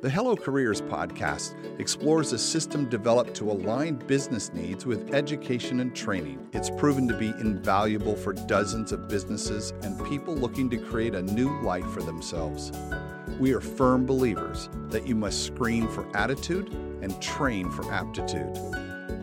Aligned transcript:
The 0.00 0.08
Hello 0.08 0.36
Careers 0.36 0.80
podcast 0.80 1.56
explores 1.80 2.32
a 2.32 2.38
system 2.38 2.88
developed 2.88 3.34
to 3.34 3.50
align 3.50 3.96
business 3.96 4.52
needs 4.52 4.86
with 4.86 5.12
education 5.12 5.80
and 5.80 5.92
training. 5.92 6.48
It's 6.52 6.70
proven 6.70 7.08
to 7.08 7.18
be 7.18 7.30
invaluable 7.40 8.14
for 8.14 8.32
dozens 8.32 8.92
of 8.92 9.08
businesses 9.08 9.72
and 9.82 10.06
people 10.06 10.36
looking 10.36 10.70
to 10.70 10.76
create 10.76 11.16
a 11.16 11.22
new 11.22 11.60
life 11.62 11.84
for 11.86 12.00
themselves. 12.00 12.70
We 13.40 13.52
are 13.54 13.60
firm 13.60 14.06
believers 14.06 14.68
that 14.90 15.04
you 15.04 15.16
must 15.16 15.44
screen 15.44 15.88
for 15.88 16.06
attitude 16.16 16.72
and 17.02 17.20
train 17.20 17.68
for 17.68 17.92
aptitude. 17.92 18.56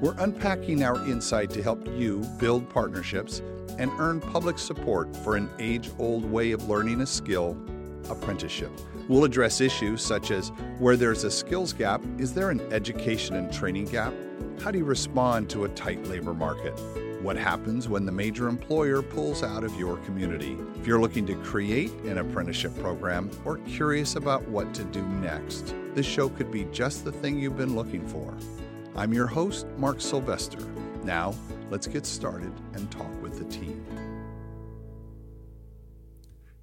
We're 0.01 0.15
unpacking 0.19 0.83
our 0.83 0.97
insight 1.07 1.51
to 1.51 1.63
help 1.63 1.87
you 1.87 2.19
build 2.37 2.69
partnerships 2.69 3.41
and 3.79 3.89
earn 3.97 4.19
public 4.19 4.59
support 4.59 5.15
for 5.15 5.37
an 5.37 5.49
age 5.57 5.89
old 5.99 6.25
way 6.25 6.51
of 6.51 6.67
learning 6.67 6.99
a 6.99 7.05
skill 7.05 7.57
apprenticeship. 8.09 8.71
We'll 9.07 9.23
address 9.23 9.61
issues 9.61 10.01
such 10.01 10.31
as 10.31 10.49
where 10.79 10.97
there's 10.97 11.23
a 11.23 11.29
skills 11.29 11.73
gap, 11.73 12.01
is 12.17 12.33
there 12.33 12.49
an 12.49 12.59
education 12.73 13.35
and 13.35 13.53
training 13.53 13.85
gap? 13.85 14.13
How 14.59 14.71
do 14.71 14.79
you 14.79 14.85
respond 14.85 15.47
to 15.51 15.65
a 15.65 15.69
tight 15.69 16.03
labor 16.07 16.33
market? 16.33 16.73
What 17.21 17.37
happens 17.37 17.87
when 17.87 18.05
the 18.07 18.11
major 18.11 18.47
employer 18.47 19.03
pulls 19.03 19.43
out 19.43 19.63
of 19.63 19.75
your 19.79 19.97
community? 19.97 20.57
If 20.79 20.87
you're 20.87 20.99
looking 20.99 21.27
to 21.27 21.35
create 21.35 21.91
an 22.05 22.17
apprenticeship 22.17 22.75
program 22.79 23.29
or 23.45 23.57
curious 23.59 24.15
about 24.15 24.47
what 24.47 24.73
to 24.73 24.83
do 24.85 25.03
next, 25.03 25.75
this 25.93 26.05
show 26.07 26.29
could 26.29 26.51
be 26.51 26.65
just 26.65 27.05
the 27.05 27.11
thing 27.11 27.39
you've 27.39 27.57
been 27.57 27.75
looking 27.75 28.05
for. 28.07 28.33
I'm 28.95 29.13
your 29.13 29.27
host, 29.27 29.67
Mark 29.77 30.01
Sylvester. 30.01 30.65
Now, 31.03 31.35
let's 31.69 31.85
get 31.85 32.07
started 32.07 32.53
and 32.73 32.89
talk 32.89 33.21
with 33.21 33.37
the 33.37 33.45
team. 33.55 33.85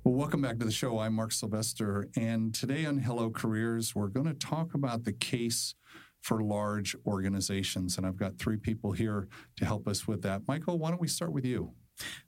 Well, 0.05 0.15
welcome 0.15 0.43
back 0.43 0.59
to 0.59 0.65
the 0.65 0.73
show. 0.73 0.99
I'm 0.99 1.15
Mark 1.15 1.31
Sylvester, 1.31 2.09
and 2.17 2.53
today 2.53 2.87
on 2.87 2.99
Hello 2.99 3.31
Careers, 3.31 3.95
we're 3.95 4.09
going 4.09 4.27
to 4.27 4.35
talk 4.35 4.75
about 4.75 5.05
the 5.05 5.13
case 5.13 5.77
for 6.23 6.43
large 6.43 6.97
organizations. 7.07 7.97
And 7.97 8.05
I've 8.05 8.17
got 8.17 8.37
three 8.37 8.57
people 8.57 8.91
here 8.91 9.29
to 9.59 9.65
help 9.65 9.87
us 9.87 10.09
with 10.09 10.23
that. 10.23 10.43
Michael, 10.49 10.81
why 10.81 10.91
don't 10.91 11.01
we 11.01 11.07
start 11.07 11.33
with 11.33 11.45
you? 11.45 11.75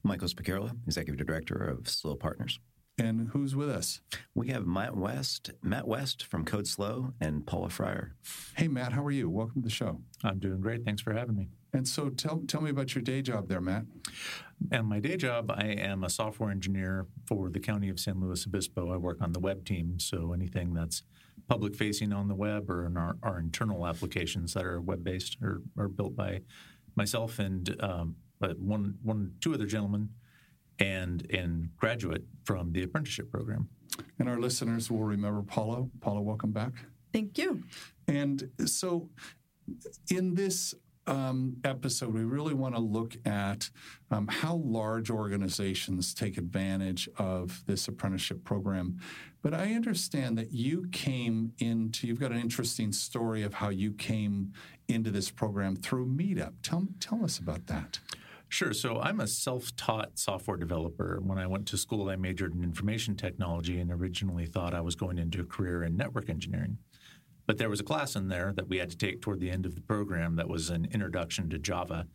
Michael 0.05 0.28
Specchierla, 0.28 0.70
Executive 0.86 1.27
Director 1.27 1.56
of 1.56 1.89
SLO 1.89 2.14
Partners. 2.14 2.61
And 2.97 3.28
who's 3.33 3.56
with 3.56 3.70
us? 3.70 4.00
We 4.37 4.48
have 4.48 4.67
Matt 4.67 4.97
West, 4.97 5.50
Matt 5.62 5.89
West 5.89 6.25
from 6.25 6.45
Code 6.45 6.69
SLO, 6.69 7.12
and 7.20 7.45
Paula 7.45 7.69
Fryer. 7.69 8.14
Hey, 8.56 8.69
Matt, 8.69 8.92
how 8.92 9.05
are 9.05 9.11
you? 9.11 9.28
Welcome 9.28 9.62
to 9.62 9.69
the 9.69 9.75
show. 9.75 10.01
I'm 10.23 10.39
doing 10.39 10.61
great. 10.61 10.84
Thanks 10.84 11.03
for 11.03 11.12
having 11.12 11.34
me. 11.34 11.48
And 11.73 11.89
so 11.89 12.09
tell, 12.09 12.45
tell 12.47 12.61
me 12.61 12.70
about 12.70 12.95
your 12.95 13.03
day 13.03 13.20
job 13.20 13.48
there, 13.48 13.61
Matt. 13.61 13.86
And 14.70 14.86
my 14.86 15.01
day 15.01 15.17
job, 15.17 15.51
I 15.51 15.64
am 15.64 16.05
a 16.05 16.11
software 16.11 16.53
engineer 16.53 17.09
for 17.27 17.51
the 17.51 17.59
County 17.59 17.89
of 17.89 17.98
San 17.98 18.20
Luis 18.20 18.47
Obispo. 18.47 18.92
I 18.92 18.97
work 18.97 19.20
on 19.20 19.33
the 19.33 19.41
web 19.41 19.64
team, 19.64 19.98
so 19.98 20.33
anything 20.33 20.73
that's 20.73 21.03
public 21.48 21.75
facing 21.75 22.12
on 22.12 22.29
the 22.29 22.36
web 22.36 22.70
or 22.70 22.86
in 22.86 22.97
our, 22.97 23.17
our 23.25 23.41
internal 23.41 23.89
applications 23.89 24.55
that 24.55 24.64
are 24.64 24.81
web 24.81 25.03
based 25.03 25.36
are, 25.42 25.62
are 25.77 25.89
built 25.89 26.14
by 26.14 26.42
myself 26.95 27.41
and 27.41 27.77
um, 27.83 28.14
one, 28.39 28.98
one, 29.03 29.33
two 29.41 29.53
other 29.53 29.67
gentlemen 29.67 30.11
and 30.78 31.30
and 31.30 31.70
graduate 31.77 32.25
from 32.44 32.72
the 32.72 32.83
apprenticeship 32.83 33.30
program. 33.30 33.69
And 34.19 34.28
our 34.28 34.39
listeners 34.39 34.91
will 34.91 35.05
remember 35.05 35.42
Paula. 35.42 35.86
Paula, 36.00 36.20
welcome 36.20 36.53
back. 36.53 36.72
Thank 37.12 37.39
you. 37.39 37.62
And 38.08 38.50
so, 38.67 39.08
in 40.11 40.34
this 40.34 40.75
um, 41.06 41.56
episode, 41.64 42.12
we 42.14 42.25
really 42.25 42.55
want 42.55 42.75
to 42.75 42.80
look 42.80 43.17
at 43.27 43.70
um, 44.11 44.27
how 44.27 44.56
large 44.56 45.11
organizations 45.11 46.14
take 46.14 46.39
advantage 46.39 47.08
of 47.19 47.62
this 47.67 47.89
apprenticeship 47.89 48.45
program. 48.45 48.98
But 49.42 49.55
I 49.55 49.75
understand 49.75 50.39
that 50.39 50.52
you 50.52 50.89
came 50.91 51.52
into, 51.58 52.06
you've 52.06 52.20
got 52.20 52.33
an 52.33 52.41
interesting 52.41 52.92
story 52.92 53.42
of 53.42 53.55
how 53.55 53.69
you 53.69 53.92
came 53.92 54.52
into 54.89 55.11
this 55.11 55.30
program 55.30 55.77
through 55.77 56.06
Meetup. 56.06 56.55
Tell, 56.62 56.86
tell 57.01 57.23
us 57.24 57.39
about 57.39 57.67
that. 57.67 58.01
Sure. 58.48 58.72
So 58.72 59.00
I'm 59.00 59.20
a 59.20 59.27
self 59.27 59.74
taught 59.77 60.18
software 60.18 60.56
developer. 60.56 61.18
When 61.22 61.38
I 61.38 61.46
went 61.46 61.66
to 61.68 61.77
school, 61.77 62.08
I 62.08 62.16
majored 62.16 62.55
in 62.55 62.62
information 62.62 63.16
technology 63.16 63.80
and 63.80 63.90
originally 63.90 64.46
thought 64.46 64.74
I 64.74 64.80
was 64.80 64.94
going 64.94 65.18
into 65.18 65.40
a 65.40 65.44
career 65.44 65.82
in 65.82 65.96
network 65.96 66.30
engineering. 66.30 66.78
But 67.46 67.58
there 67.58 67.68
was 67.68 67.80
a 67.80 67.84
class 67.84 68.16
in 68.16 68.28
there 68.28 68.52
that 68.56 68.68
we 68.68 68.78
had 68.78 68.90
to 68.90 68.96
take 68.96 69.20
toward 69.20 69.40
the 69.40 69.50
end 69.50 69.66
of 69.66 69.74
the 69.74 69.80
program 69.80 70.36
that 70.36 70.48
was 70.48 70.70
an 70.70 70.86
introduction 70.92 71.50
to 71.50 71.58
Java. 71.58 72.06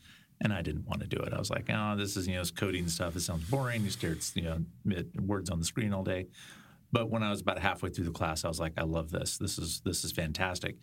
And 0.42 0.54
I 0.54 0.62
didn't 0.62 0.88
want 0.88 1.02
to 1.02 1.08
do 1.08 1.18
it. 1.18 1.34
I 1.34 1.38
was 1.38 1.50
like, 1.50 1.70
oh, 1.70 1.96
this 1.98 2.16
is, 2.16 2.26
you 2.26 2.36
know, 2.36 2.44
coding 2.56 2.88
stuff. 2.88 3.16
It 3.16 3.22
sounds 3.22 3.50
boring. 3.50 3.84
You 3.84 3.90
stare 3.90 4.12
at, 4.12 4.32
you 4.36 4.44
know, 4.44 5.04
words 5.22 5.50
on 5.50 5.60
the 5.60 5.66
screen 5.66 5.94
all 5.94 6.04
day. 6.04 6.28
But 6.92 7.10
when 7.10 7.22
I 7.22 7.30
was 7.30 7.42
about 7.42 7.60
halfway 7.60 7.90
through 7.90 8.06
the 8.06 8.12
class, 8.12 8.46
I 8.46 8.48
was 8.48 8.60
like, 8.60 8.74
I 8.78 8.84
love 8.84 9.12
this. 9.12 9.38
This 9.38 9.60
is 9.60 9.82
this 9.82 10.04
is 10.04 10.12
fantastic. 10.12 10.78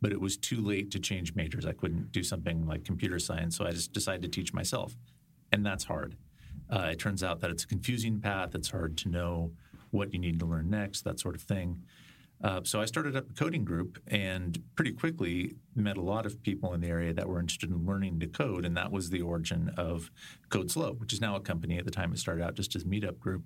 But 0.00 0.12
it 0.12 0.20
was 0.20 0.36
too 0.36 0.60
late 0.60 0.90
to 0.92 1.00
change 1.00 1.34
majors. 1.34 1.66
I 1.66 1.72
couldn't 1.72 2.12
do 2.12 2.22
something 2.22 2.66
like 2.66 2.84
computer 2.84 3.18
science, 3.18 3.56
so 3.56 3.66
I 3.66 3.72
just 3.72 3.92
decided 3.92 4.22
to 4.22 4.28
teach 4.28 4.52
myself, 4.52 4.94
and 5.52 5.66
that's 5.66 5.84
hard. 5.84 6.16
Uh, 6.70 6.90
it 6.92 6.98
turns 6.98 7.22
out 7.22 7.40
that 7.40 7.50
it's 7.50 7.64
a 7.64 7.66
confusing 7.66 8.20
path. 8.20 8.54
It's 8.54 8.70
hard 8.70 8.96
to 8.98 9.08
know 9.08 9.52
what 9.90 10.12
you 10.12 10.18
need 10.18 10.38
to 10.40 10.46
learn 10.46 10.70
next, 10.70 11.02
that 11.02 11.18
sort 11.18 11.34
of 11.34 11.42
thing. 11.42 11.82
Uh, 12.42 12.60
so 12.62 12.80
I 12.80 12.84
started 12.84 13.16
up 13.16 13.28
a 13.28 13.32
coding 13.32 13.64
group 13.64 13.98
and 14.06 14.62
pretty 14.76 14.92
quickly 14.92 15.54
met 15.74 15.96
a 15.96 16.02
lot 16.02 16.24
of 16.24 16.40
people 16.42 16.72
in 16.72 16.80
the 16.80 16.86
area 16.86 17.12
that 17.12 17.28
were 17.28 17.40
interested 17.40 17.70
in 17.70 17.84
learning 17.84 18.20
to 18.20 18.28
code, 18.28 18.64
and 18.64 18.76
that 18.76 18.92
was 18.92 19.10
the 19.10 19.22
origin 19.22 19.72
of 19.76 20.10
Code 20.48 20.70
SLO, 20.70 20.92
which 20.92 21.12
is 21.12 21.20
now 21.20 21.34
a 21.34 21.40
company. 21.40 21.78
At 21.78 21.84
the 21.84 21.90
time, 21.90 22.12
it 22.12 22.18
started 22.18 22.44
out 22.44 22.54
just 22.54 22.76
as 22.76 22.84
meetup 22.84 23.18
group. 23.18 23.42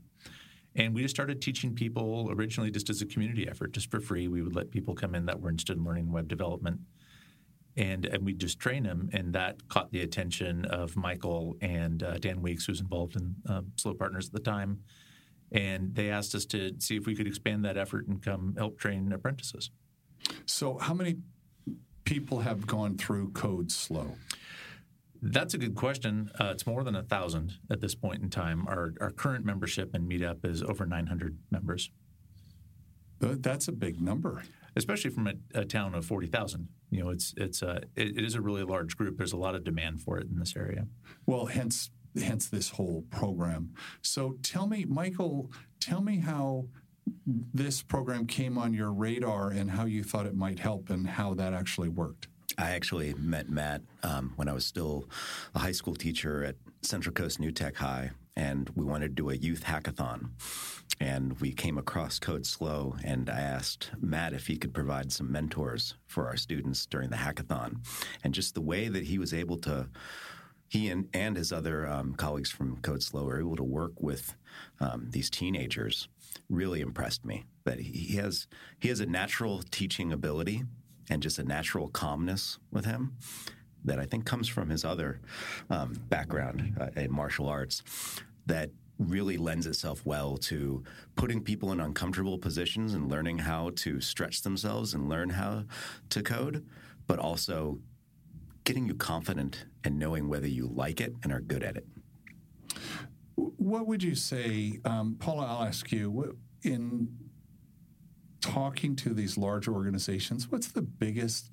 And 0.74 0.94
we 0.94 1.02
just 1.02 1.14
started 1.14 1.42
teaching 1.42 1.74
people 1.74 2.28
originally 2.30 2.70
just 2.70 2.88
as 2.88 3.02
a 3.02 3.06
community 3.06 3.48
effort, 3.48 3.72
just 3.72 3.90
for 3.90 4.00
free. 4.00 4.28
We 4.28 4.42
would 4.42 4.54
let 4.54 4.70
people 4.70 4.94
come 4.94 5.14
in 5.14 5.26
that 5.26 5.40
were 5.40 5.50
interested 5.50 5.76
in 5.76 5.84
learning 5.84 6.10
web 6.10 6.28
development. 6.28 6.80
And, 7.76 8.04
and 8.04 8.24
we 8.24 8.34
just 8.34 8.58
train 8.58 8.82
them, 8.82 9.08
and 9.14 9.32
that 9.32 9.66
caught 9.68 9.90
the 9.92 10.02
attention 10.02 10.66
of 10.66 10.94
Michael 10.94 11.56
and 11.62 12.02
uh, 12.02 12.18
Dan 12.18 12.42
Weeks, 12.42 12.66
who 12.66 12.72
was 12.72 12.80
involved 12.80 13.16
in 13.16 13.34
uh, 13.48 13.62
SLO 13.76 13.94
Partners 13.94 14.26
at 14.26 14.34
the 14.34 14.40
time 14.40 14.80
and 15.52 15.94
they 15.94 16.10
asked 16.10 16.34
us 16.34 16.46
to 16.46 16.72
see 16.78 16.96
if 16.96 17.06
we 17.06 17.14
could 17.14 17.26
expand 17.26 17.64
that 17.64 17.76
effort 17.76 18.08
and 18.08 18.22
come 18.22 18.54
help 18.56 18.78
train 18.78 19.12
apprentices. 19.12 19.70
So, 20.46 20.78
how 20.78 20.94
many 20.94 21.16
people 22.04 22.40
have 22.40 22.66
gone 22.66 22.96
through 22.96 23.30
Code 23.32 23.70
SLO? 23.70 24.16
That's 25.24 25.54
a 25.54 25.58
good 25.58 25.76
question. 25.76 26.32
Uh, 26.38 26.46
it's 26.46 26.66
more 26.66 26.82
than 26.82 26.96
a 26.96 27.02
thousand 27.02 27.54
at 27.70 27.80
this 27.80 27.94
point 27.94 28.22
in 28.22 28.28
time. 28.28 28.66
Our, 28.66 28.92
our 29.00 29.10
current 29.10 29.44
membership 29.44 29.94
in 29.94 30.08
Meetup 30.08 30.44
is 30.44 30.64
over 30.64 30.84
900 30.84 31.38
members. 31.48 31.90
That's 33.20 33.68
a 33.68 33.72
big 33.72 34.00
number, 34.00 34.42
especially 34.74 35.10
from 35.12 35.28
a, 35.28 35.34
a 35.54 35.64
town 35.64 35.94
of 35.94 36.04
40,000. 36.04 36.68
You 36.90 37.04
know, 37.04 37.10
it's 37.10 37.32
it's 37.36 37.62
a 37.62 37.82
it, 37.94 38.18
it 38.18 38.24
is 38.24 38.34
a 38.34 38.40
really 38.40 38.64
large 38.64 38.96
group. 38.96 39.16
There's 39.16 39.32
a 39.32 39.36
lot 39.36 39.54
of 39.54 39.62
demand 39.62 40.00
for 40.00 40.18
it 40.18 40.26
in 40.28 40.40
this 40.40 40.56
area. 40.56 40.88
Well, 41.24 41.46
hence 41.46 41.90
hence 42.20 42.48
this 42.48 42.70
whole 42.70 43.04
program. 43.10 43.74
So 44.02 44.38
tell 44.42 44.66
me, 44.66 44.84
Michael, 44.84 45.52
tell 45.78 46.02
me 46.02 46.18
how 46.18 46.66
this 47.26 47.80
program 47.80 48.26
came 48.26 48.58
on 48.58 48.74
your 48.74 48.92
radar 48.92 49.50
and 49.50 49.70
how 49.70 49.84
you 49.84 50.02
thought 50.02 50.26
it 50.26 50.34
might 50.34 50.58
help 50.58 50.90
and 50.90 51.06
how 51.06 51.34
that 51.34 51.54
actually 51.54 51.88
worked. 51.88 52.26
I 52.58 52.70
actually 52.70 53.14
met 53.14 53.48
Matt 53.48 53.82
um, 54.02 54.32
when 54.36 54.48
I 54.48 54.52
was 54.52 54.66
still 54.66 55.08
a 55.54 55.58
high 55.58 55.72
school 55.72 55.94
teacher 55.94 56.44
at 56.44 56.56
Central 56.82 57.12
Coast 57.12 57.40
New 57.40 57.52
Tech 57.52 57.76
High, 57.76 58.10
and 58.36 58.70
we 58.74 58.84
wanted 58.84 59.08
to 59.08 59.14
do 59.14 59.30
a 59.30 59.34
youth 59.34 59.64
hackathon. 59.64 60.30
And 61.00 61.40
we 61.40 61.52
came 61.52 61.78
across 61.78 62.18
Code 62.18 62.46
SLO, 62.46 62.96
and 63.02 63.28
I 63.28 63.40
asked 63.40 63.90
Matt 64.00 64.34
if 64.34 64.46
he 64.46 64.56
could 64.56 64.74
provide 64.74 65.10
some 65.12 65.32
mentors 65.32 65.94
for 66.06 66.28
our 66.28 66.36
students 66.36 66.86
during 66.86 67.10
the 67.10 67.16
hackathon. 67.16 67.84
And 68.22 68.34
just 68.34 68.54
the 68.54 68.60
way 68.60 68.88
that 68.88 69.04
he 69.04 69.18
was 69.18 69.34
able 69.34 69.58
to 69.58 69.88
he 70.68 70.88
and, 70.88 71.06
and 71.12 71.36
his 71.36 71.52
other 71.52 71.86
um, 71.86 72.14
colleagues 72.14 72.50
from 72.50 72.78
Code 72.78 73.02
SLO 73.02 73.24
were 73.24 73.38
able 73.38 73.56
to 73.56 73.62
work 73.62 73.92
with 74.00 74.34
um, 74.80 75.06
these 75.10 75.28
teenagers 75.28 76.08
really 76.48 76.80
impressed 76.80 77.26
me. 77.26 77.44
That 77.64 77.78
he 77.78 78.16
has 78.16 78.46
he 78.80 78.88
has 78.88 79.00
a 79.00 79.06
natural 79.06 79.62
teaching 79.70 80.12
ability 80.12 80.64
and 81.10 81.22
just 81.22 81.38
a 81.38 81.44
natural 81.44 81.88
calmness 81.88 82.58
with 82.70 82.84
him 82.84 83.16
that 83.84 83.98
I 83.98 84.06
think 84.06 84.24
comes 84.24 84.48
from 84.48 84.70
his 84.70 84.84
other 84.84 85.20
um, 85.70 85.94
background 86.08 86.76
uh, 86.80 86.88
in 87.00 87.12
martial 87.12 87.48
arts 87.48 87.82
that 88.46 88.70
really 88.98 89.36
lends 89.36 89.66
itself 89.66 90.04
well 90.04 90.36
to 90.36 90.82
putting 91.16 91.42
people 91.42 91.72
in 91.72 91.80
uncomfortable 91.80 92.38
positions 92.38 92.94
and 92.94 93.10
learning 93.10 93.38
how 93.38 93.70
to 93.76 94.00
stretch 94.00 94.42
themselves 94.42 94.94
and 94.94 95.08
learn 95.08 95.30
how 95.30 95.64
to 96.10 96.22
code, 96.22 96.64
but 97.06 97.18
also 97.18 97.78
getting 98.64 98.86
you 98.86 98.94
confident 98.94 99.64
and 99.82 99.98
knowing 99.98 100.28
whether 100.28 100.46
you 100.46 100.70
like 100.72 101.00
it 101.00 101.14
and 101.24 101.32
are 101.32 101.40
good 101.40 101.64
at 101.64 101.76
it. 101.76 101.86
What 103.34 103.86
would 103.86 104.02
you 104.02 104.14
say, 104.14 104.78
um, 104.84 105.16
Paula? 105.18 105.46
I'll 105.46 105.66
ask 105.66 105.90
you 105.90 106.36
in 106.62 107.08
talking 108.52 108.94
to 108.94 109.14
these 109.14 109.38
large 109.38 109.66
organizations. 109.66 110.50
What's 110.50 110.68
the 110.68 110.82
biggest 110.82 111.50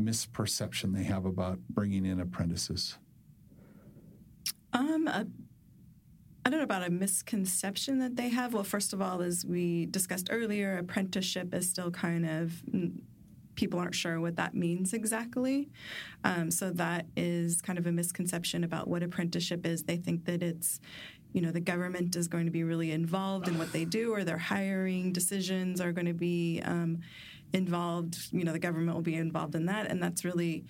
misperception 0.00 0.92
they 0.94 1.04
have 1.04 1.24
about 1.24 1.60
bringing 1.68 2.04
in 2.04 2.18
apprentices? 2.18 2.98
Um, 4.72 5.06
a, 5.06 5.26
I 6.44 6.50
don't 6.50 6.58
know 6.58 6.64
about 6.64 6.86
a 6.86 6.90
misconception 6.90 8.00
that 8.00 8.16
they 8.16 8.30
have. 8.30 8.52
Well, 8.52 8.64
first 8.64 8.92
of 8.92 9.00
all, 9.00 9.22
as 9.22 9.44
we 9.44 9.86
discussed 9.86 10.28
earlier, 10.30 10.78
apprenticeship 10.78 11.54
is 11.54 11.68
still 11.68 11.92
kind 11.92 12.26
of 12.26 12.52
people 13.54 13.78
aren't 13.78 13.94
sure 13.94 14.20
what 14.20 14.36
that 14.36 14.54
means 14.54 14.92
exactly. 14.92 15.68
Um, 16.24 16.50
so 16.50 16.70
that 16.70 17.06
is 17.16 17.60
kind 17.60 17.78
of 17.78 17.86
a 17.86 17.92
misconception 17.92 18.64
about 18.64 18.88
what 18.88 19.02
apprenticeship 19.02 19.66
is. 19.66 19.84
They 19.84 19.98
think 19.98 20.24
that 20.24 20.42
it's 20.42 20.80
you 21.32 21.40
know 21.40 21.50
the 21.50 21.60
government 21.60 22.16
is 22.16 22.28
going 22.28 22.44
to 22.44 22.50
be 22.50 22.64
really 22.64 22.90
involved 22.92 23.48
in 23.48 23.58
what 23.58 23.72
they 23.72 23.84
do 23.84 24.12
or 24.12 24.24
their 24.24 24.38
hiring 24.38 25.12
decisions 25.12 25.80
are 25.80 25.92
going 25.92 26.06
to 26.06 26.14
be 26.14 26.60
um, 26.64 27.00
involved 27.52 28.16
you 28.32 28.44
know 28.44 28.52
the 28.52 28.58
government 28.58 28.94
will 28.94 29.02
be 29.02 29.16
involved 29.16 29.54
in 29.54 29.66
that 29.66 29.86
and 29.90 30.02
that's 30.02 30.24
really 30.24 30.64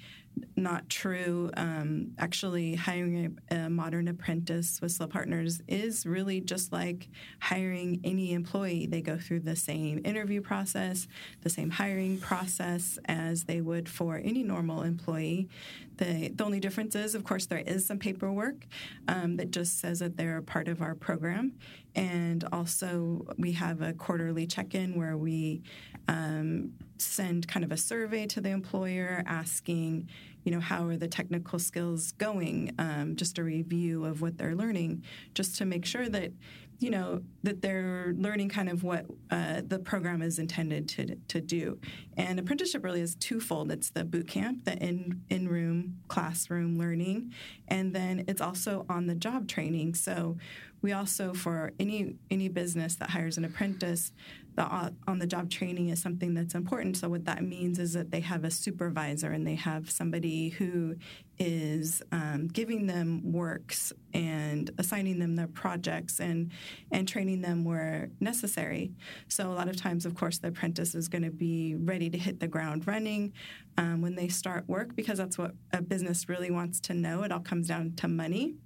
not 0.57 0.89
true. 0.89 1.51
Um, 1.57 2.13
actually, 2.19 2.75
hiring 2.75 3.39
a, 3.51 3.55
a, 3.55 3.71
modern 3.71 4.09
apprentice 4.09 4.81
with 4.81 4.93
SLO 4.93 5.07
Partners 5.07 5.63
is 5.67 6.07
really 6.07 6.41
just 6.41 6.73
like 6.73 7.09
hiring 7.41 8.01
any 8.05 8.33
employee. 8.33 8.87
They 8.87 9.01
go 9.01 9.17
through 9.17 9.41
the 9.41 9.57
same 9.57 10.01
interview 10.05 10.41
process, 10.41 11.09
the 11.43 11.51
same 11.51 11.71
hiring 11.71 12.19
process 12.19 12.99
as 13.07 13.45
they 13.45 13.61
would 13.61 13.89
for 13.89 14.21
any 14.23 14.43
normal 14.43 14.83
employee. 14.83 15.49
The, 15.97 16.31
the 16.35 16.45
only 16.45 16.61
difference 16.61 16.95
is, 16.95 17.15
of 17.15 17.25
course, 17.25 17.47
there 17.47 17.59
is 17.59 17.87
some 17.87 17.99
paperwork 17.99 18.67
um, 19.09 19.37
that 19.37 19.51
just 19.51 19.81
says 19.81 19.99
that 19.99 20.17
they're 20.17 20.39
a 20.39 20.43
part 20.43 20.69
of 20.69 20.83
our 20.83 20.95
program. 20.95 21.53
And 21.95 22.45
also, 22.53 23.27
we 23.37 23.53
have 23.53 23.83
a 23.83 23.93
quarterly 23.93 24.47
check 24.47 24.75
in 24.75 24.97
where 24.99 25.17
we 25.17 25.63
um, 26.09 26.73
send 27.01 27.49
kind 27.49 27.65
of 27.65 27.73
a 27.73 27.77
survey 27.77 28.27
to 28.27 28.41
the 28.41 28.51
employer 28.51 29.23
asking, 29.27 30.09
you 30.45 30.53
know, 30.53 30.61
how 30.61 30.87
are 30.87 30.97
the 30.97 31.09
technical 31.09 31.59
skills 31.59 32.13
going? 32.13 32.75
Um, 32.79 33.17
just 33.17 33.39
a 33.39 33.43
review 33.43 34.05
of 34.05 34.21
what 34.23 34.39
they're 34.39 34.55
learning, 34.55 35.05
just 35.35 35.59
to 35.59 35.65
make 35.65 35.85
sure 35.85 36.09
that, 36.09 36.33
you 36.79 36.91
know, 36.91 37.21
that 37.43 37.61
they're 37.61 38.15
learning 38.17 38.49
kind 38.49 38.71
of 38.71 38.83
what 38.83 39.05
uh, 39.31 39.61
the 39.67 39.79
program 39.79 40.23
is 40.23 40.39
intended 40.39 40.89
to, 40.89 41.15
to 41.29 41.41
do. 41.41 41.79
And 42.17 42.39
apprenticeship 42.41 42.83
really 42.83 43.03
is 43.03 43.15
twofold. 43.17 43.71
It's 43.71 43.91
the 43.91 44.05
boot 44.05 44.29
camp, 44.29 44.65
the 44.65 44.77
in 44.79 45.23
in 45.29 45.49
room 45.49 45.99
classroom 46.09 46.79
learning, 46.79 47.33
and 47.69 47.95
then 47.95 48.25
it's 48.29 48.41
also 48.41 48.87
on 48.89 49.07
the 49.07 49.15
job 49.15 49.47
training. 49.47 49.95
So 49.95 50.39
we 50.81 50.93
also 50.93 51.35
for 51.35 51.73
any 51.79 52.17
any 52.31 52.49
business 52.49 52.97
that 52.97 53.11
hires 53.11 53.37
an 53.37 53.45
apprentice 53.45 54.13
the 54.57 54.93
on 55.07 55.19
the 55.19 55.27
job 55.27 55.51
training 55.51 55.89
is 55.89 56.01
something 56.01 56.35
that's 56.35 56.55
important. 56.55 56.97
So 56.97 57.09
what 57.09 57.25
that 57.25 57.43
means 57.43 57.79
is 57.79 57.93
that 57.93 58.11
they 58.11 58.21
have 58.21 58.45
a 58.45 58.51
supervisor 58.51 59.31
and 59.31 59.47
they 59.47 59.55
have 59.55 59.91
somebody 59.91 60.51
who 60.51 60.97
is 61.39 62.03
um, 62.13 62.49
giving 62.49 62.87
them 62.87 63.33
works 63.33 63.93
and 64.13 64.71
assigning 64.79 65.19
them 65.19 65.37
their 65.37 65.47
projects 65.47 66.21
and 66.21 66.53
and 66.91 67.09
training 67.09 67.41
them 67.41 67.65
where 67.65 68.11
necessary. 68.21 68.93
So 69.29 69.51
a 69.51 69.55
lot 69.55 69.69
of 69.69 69.77
times, 69.77 70.05
of 70.05 70.15
course, 70.15 70.39
the 70.39 70.49
apprentice 70.49 70.95
is 70.95 71.09
going 71.09 71.25
to 71.25 71.31
be 71.31 71.77
ready 71.77 72.11
to 72.11 72.19
hit 72.19 72.41
the 72.41 72.49
ground 72.49 72.87
running 72.87 73.33
um, 73.79 74.03
when 74.03 74.15
they 74.15 74.29
start 74.29 74.69
work 74.69 74.95
because 74.95 75.19
that's 75.19 75.39
what 75.39 75.53
a 75.73 75.81
business 75.81 76.29
really 76.29 76.51
wants 76.51 76.81
to 76.81 76.95
know. 76.95 77.23
It 77.23 77.33
all 77.33 77.41
comes 77.41 77.69
down 77.69 77.93
to 77.97 78.09
money. 78.09 78.57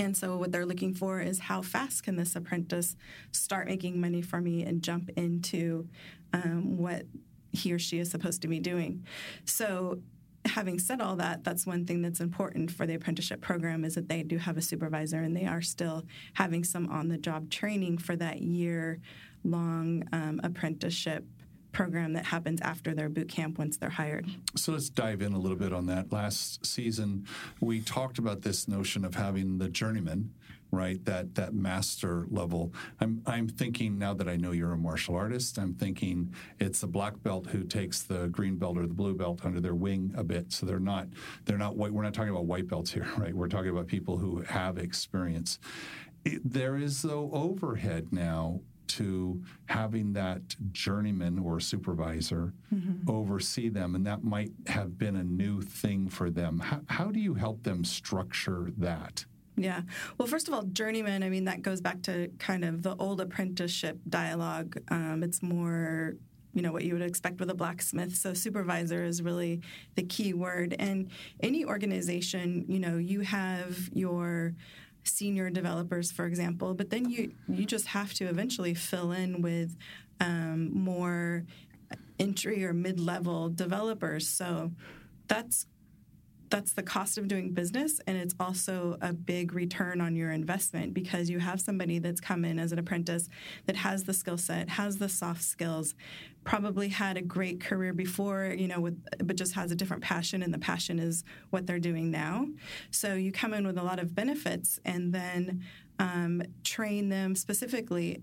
And 0.00 0.16
so 0.16 0.38
what 0.38 0.50
they're 0.50 0.64
looking 0.64 0.94
for 0.94 1.20
is 1.20 1.40
how 1.40 1.60
fast 1.60 2.04
can 2.04 2.16
this 2.16 2.34
apprentice 2.34 2.96
start 3.32 3.68
making 3.68 4.00
money 4.00 4.22
for 4.22 4.40
me 4.40 4.64
and 4.64 4.82
jump 4.82 5.10
into 5.16 5.88
um, 6.32 6.78
what 6.78 7.04
he 7.52 7.72
or 7.72 7.78
she 7.78 7.98
is 7.98 8.10
supposed 8.10 8.40
to 8.42 8.48
be 8.48 8.60
doing. 8.60 9.04
So 9.44 10.00
having 10.46 10.78
said 10.78 11.02
all 11.02 11.16
that, 11.16 11.44
that's 11.44 11.66
one 11.66 11.84
thing 11.84 12.00
that's 12.00 12.20
important 12.20 12.70
for 12.70 12.86
the 12.86 12.94
apprenticeship 12.94 13.42
program 13.42 13.84
is 13.84 13.94
that 13.94 14.08
they 14.08 14.22
do 14.22 14.38
have 14.38 14.56
a 14.56 14.62
supervisor 14.62 15.18
and 15.18 15.36
they 15.36 15.44
are 15.44 15.60
still 15.60 16.04
having 16.32 16.64
some 16.64 16.88
on 16.88 17.08
the 17.08 17.18
job 17.18 17.50
training 17.50 17.98
for 17.98 18.16
that 18.16 18.40
year 18.40 19.00
long 19.44 20.02
um, 20.12 20.40
apprenticeship 20.42 21.26
program 21.72 22.12
that 22.14 22.26
happens 22.26 22.60
after 22.60 22.94
their 22.94 23.08
boot 23.08 23.28
camp 23.28 23.58
once 23.58 23.76
they're 23.76 23.90
hired. 23.90 24.26
So 24.56 24.72
let's 24.72 24.88
dive 24.88 25.22
in 25.22 25.32
a 25.32 25.38
little 25.38 25.56
bit 25.56 25.72
on 25.72 25.86
that. 25.86 26.12
Last 26.12 26.64
season, 26.64 27.26
we 27.60 27.80
talked 27.80 28.18
about 28.18 28.42
this 28.42 28.68
notion 28.68 29.04
of 29.04 29.14
having 29.14 29.58
the 29.58 29.68
journeyman, 29.68 30.32
right? 30.70 31.04
That 31.04 31.34
that 31.34 31.54
master 31.54 32.26
level. 32.30 32.72
I'm 33.00 33.22
I'm 33.26 33.48
thinking 33.48 33.98
now 33.98 34.14
that 34.14 34.28
I 34.28 34.36
know 34.36 34.52
you're 34.52 34.72
a 34.72 34.78
martial 34.78 35.16
artist. 35.16 35.58
I'm 35.58 35.74
thinking 35.74 36.34
it's 36.58 36.82
a 36.82 36.86
black 36.86 37.22
belt 37.22 37.48
who 37.48 37.64
takes 37.64 38.02
the 38.02 38.28
green 38.28 38.56
belt 38.56 38.78
or 38.78 38.86
the 38.86 38.94
blue 38.94 39.14
belt 39.14 39.44
under 39.44 39.60
their 39.60 39.74
wing 39.74 40.14
a 40.16 40.24
bit. 40.24 40.52
So 40.52 40.66
they're 40.66 40.80
not 40.80 41.08
they're 41.44 41.58
not 41.58 41.76
white. 41.76 41.92
We're 41.92 42.02
not 42.02 42.14
talking 42.14 42.30
about 42.30 42.46
white 42.46 42.68
belts 42.68 42.92
here, 42.92 43.08
right? 43.16 43.34
We're 43.34 43.48
talking 43.48 43.70
about 43.70 43.86
people 43.86 44.18
who 44.18 44.42
have 44.42 44.78
experience. 44.78 45.58
It, 46.24 46.42
there 46.44 46.76
is 46.76 47.02
though 47.02 47.30
overhead 47.32 48.12
now 48.12 48.60
to 48.96 49.42
having 49.66 50.12
that 50.14 50.42
journeyman 50.72 51.38
or 51.38 51.60
supervisor 51.60 52.52
mm-hmm. 52.72 53.08
oversee 53.08 53.68
them, 53.68 53.94
and 53.94 54.06
that 54.06 54.24
might 54.24 54.52
have 54.66 54.98
been 54.98 55.16
a 55.16 55.24
new 55.24 55.60
thing 55.60 56.08
for 56.08 56.30
them. 56.30 56.60
How, 56.60 56.80
how 56.88 57.04
do 57.06 57.20
you 57.20 57.34
help 57.34 57.62
them 57.62 57.84
structure 57.84 58.70
that? 58.78 59.24
Yeah. 59.56 59.82
Well, 60.16 60.26
first 60.26 60.48
of 60.48 60.54
all, 60.54 60.62
journeyman, 60.62 61.22
I 61.22 61.28
mean, 61.28 61.44
that 61.44 61.62
goes 61.62 61.80
back 61.80 62.02
to 62.02 62.30
kind 62.38 62.64
of 62.64 62.82
the 62.82 62.96
old 62.96 63.20
apprenticeship 63.20 63.98
dialogue. 64.08 64.80
Um, 64.88 65.22
it's 65.22 65.42
more 65.42 66.14
you 66.52 66.62
know 66.62 66.72
what 66.72 66.84
you 66.84 66.94
would 66.94 67.02
expect 67.02 67.38
with 67.38 67.48
a 67.50 67.54
blacksmith 67.54 68.16
so 68.16 68.34
supervisor 68.34 69.04
is 69.04 69.22
really 69.22 69.60
the 69.94 70.02
key 70.02 70.34
word 70.34 70.74
and 70.78 71.08
any 71.40 71.64
organization 71.64 72.64
you 72.68 72.80
know 72.80 72.96
you 72.96 73.20
have 73.20 73.88
your 73.92 74.54
senior 75.04 75.50
developers, 75.50 76.12
for 76.12 76.26
example, 76.26 76.74
but 76.74 76.90
then 76.90 77.08
you 77.08 77.32
you 77.48 77.64
just 77.64 77.86
have 77.88 78.12
to 78.14 78.26
eventually 78.26 78.74
fill 78.74 79.12
in 79.12 79.42
with 79.42 79.76
um, 80.20 80.70
more 80.72 81.44
entry 82.18 82.64
or 82.64 82.72
mid 82.72 83.00
level 83.00 83.48
developers. 83.48 84.28
So 84.28 84.72
that's 85.26 85.66
that's 86.50 86.72
the 86.72 86.82
cost 86.82 87.16
of 87.16 87.28
doing 87.28 87.52
business 87.52 88.00
and 88.06 88.16
it's 88.16 88.34
also 88.40 88.96
a 89.00 89.12
big 89.12 89.52
return 89.52 90.00
on 90.00 90.16
your 90.16 90.30
investment 90.32 90.92
because 90.92 91.30
you 91.30 91.38
have 91.38 91.60
somebody 91.60 91.98
that's 91.98 92.20
come 92.20 92.44
in 92.44 92.58
as 92.58 92.72
an 92.72 92.78
apprentice 92.78 93.28
that 93.66 93.76
has 93.76 94.04
the 94.04 94.12
skill 94.12 94.38
set 94.38 94.68
has 94.68 94.98
the 94.98 95.08
soft 95.08 95.42
skills 95.42 95.94
probably 96.44 96.88
had 96.88 97.16
a 97.16 97.22
great 97.22 97.60
career 97.60 97.92
before 97.92 98.54
you 98.56 98.66
know 98.66 98.80
with 98.80 99.02
but 99.24 99.36
just 99.36 99.54
has 99.54 99.70
a 99.70 99.76
different 99.76 100.02
passion 100.02 100.42
and 100.42 100.52
the 100.52 100.58
passion 100.58 100.98
is 100.98 101.24
what 101.50 101.66
they're 101.66 101.78
doing 101.78 102.10
now. 102.10 102.46
So 102.90 103.14
you 103.14 103.32
come 103.32 103.54
in 103.54 103.66
with 103.66 103.78
a 103.78 103.82
lot 103.82 103.98
of 103.98 104.14
benefits 104.14 104.78
and 104.84 105.12
then 105.12 105.64
um, 106.00 106.42
train 106.64 107.10
them 107.10 107.36
specifically. 107.36 108.18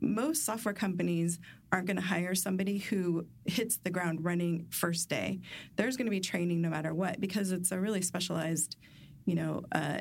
Most 0.00 0.44
software 0.44 0.74
companies 0.74 1.40
aren't 1.72 1.86
going 1.86 1.96
to 1.96 2.02
hire 2.02 2.34
somebody 2.34 2.76
who 2.76 3.26
hits 3.46 3.78
the 3.78 3.90
ground 3.90 4.22
running 4.22 4.66
first 4.68 5.08
day. 5.08 5.40
There's 5.76 5.96
going 5.96 6.06
to 6.06 6.10
be 6.10 6.20
training 6.20 6.60
no 6.60 6.68
matter 6.68 6.92
what 6.92 7.20
because 7.20 7.50
it's 7.50 7.72
a 7.72 7.80
really 7.80 8.02
specialized, 8.02 8.76
you 9.24 9.34
know, 9.34 9.62
uh, 9.72 10.00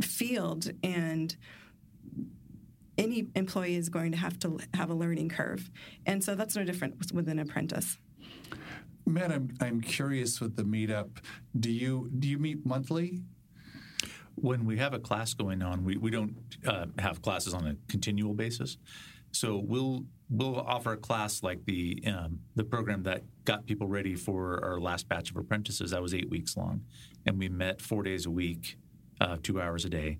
field 0.00 0.70
and 0.84 1.36
any 2.96 3.26
employee 3.34 3.74
is 3.74 3.88
going 3.88 4.12
to 4.12 4.18
have 4.18 4.38
to 4.38 4.60
have 4.74 4.90
a 4.90 4.94
learning 4.94 5.30
curve. 5.30 5.68
And 6.06 6.22
so 6.22 6.36
that's 6.36 6.54
no 6.54 6.62
different 6.62 7.12
with 7.12 7.28
an 7.28 7.40
apprentice. 7.40 7.98
Matt, 9.04 9.32
I'm, 9.32 9.52
I'm 9.60 9.80
curious 9.80 10.40
with 10.40 10.54
the 10.54 10.62
meetup. 10.62 11.08
Do 11.58 11.72
you 11.72 12.08
do 12.16 12.28
you 12.28 12.38
meet 12.38 12.64
monthly? 12.64 13.22
When 14.40 14.64
we 14.64 14.78
have 14.78 14.94
a 14.94 14.98
class 14.98 15.34
going 15.34 15.62
on, 15.62 15.84
we, 15.84 15.96
we 15.96 16.10
don't 16.10 16.34
uh, 16.66 16.86
have 16.98 17.22
classes 17.22 17.54
on 17.54 17.66
a 17.66 17.76
continual 17.88 18.34
basis. 18.34 18.78
So 19.32 19.58
we'll 19.58 20.04
we'll 20.30 20.56
offer 20.56 20.92
a 20.92 20.96
class 20.96 21.42
like 21.42 21.64
the 21.64 22.02
um, 22.06 22.40
the 22.54 22.64
program 22.64 23.02
that 23.04 23.24
got 23.44 23.66
people 23.66 23.86
ready 23.86 24.14
for 24.14 24.62
our 24.64 24.80
last 24.80 25.08
batch 25.08 25.30
of 25.30 25.36
apprentices. 25.36 25.90
That 25.90 26.02
was 26.02 26.14
eight 26.14 26.30
weeks 26.30 26.56
long, 26.56 26.82
and 27.26 27.38
we 27.38 27.48
met 27.48 27.80
four 27.80 28.02
days 28.02 28.26
a 28.26 28.30
week, 28.30 28.78
uh, 29.20 29.36
two 29.42 29.60
hours 29.60 29.84
a 29.84 29.90
day. 29.90 30.18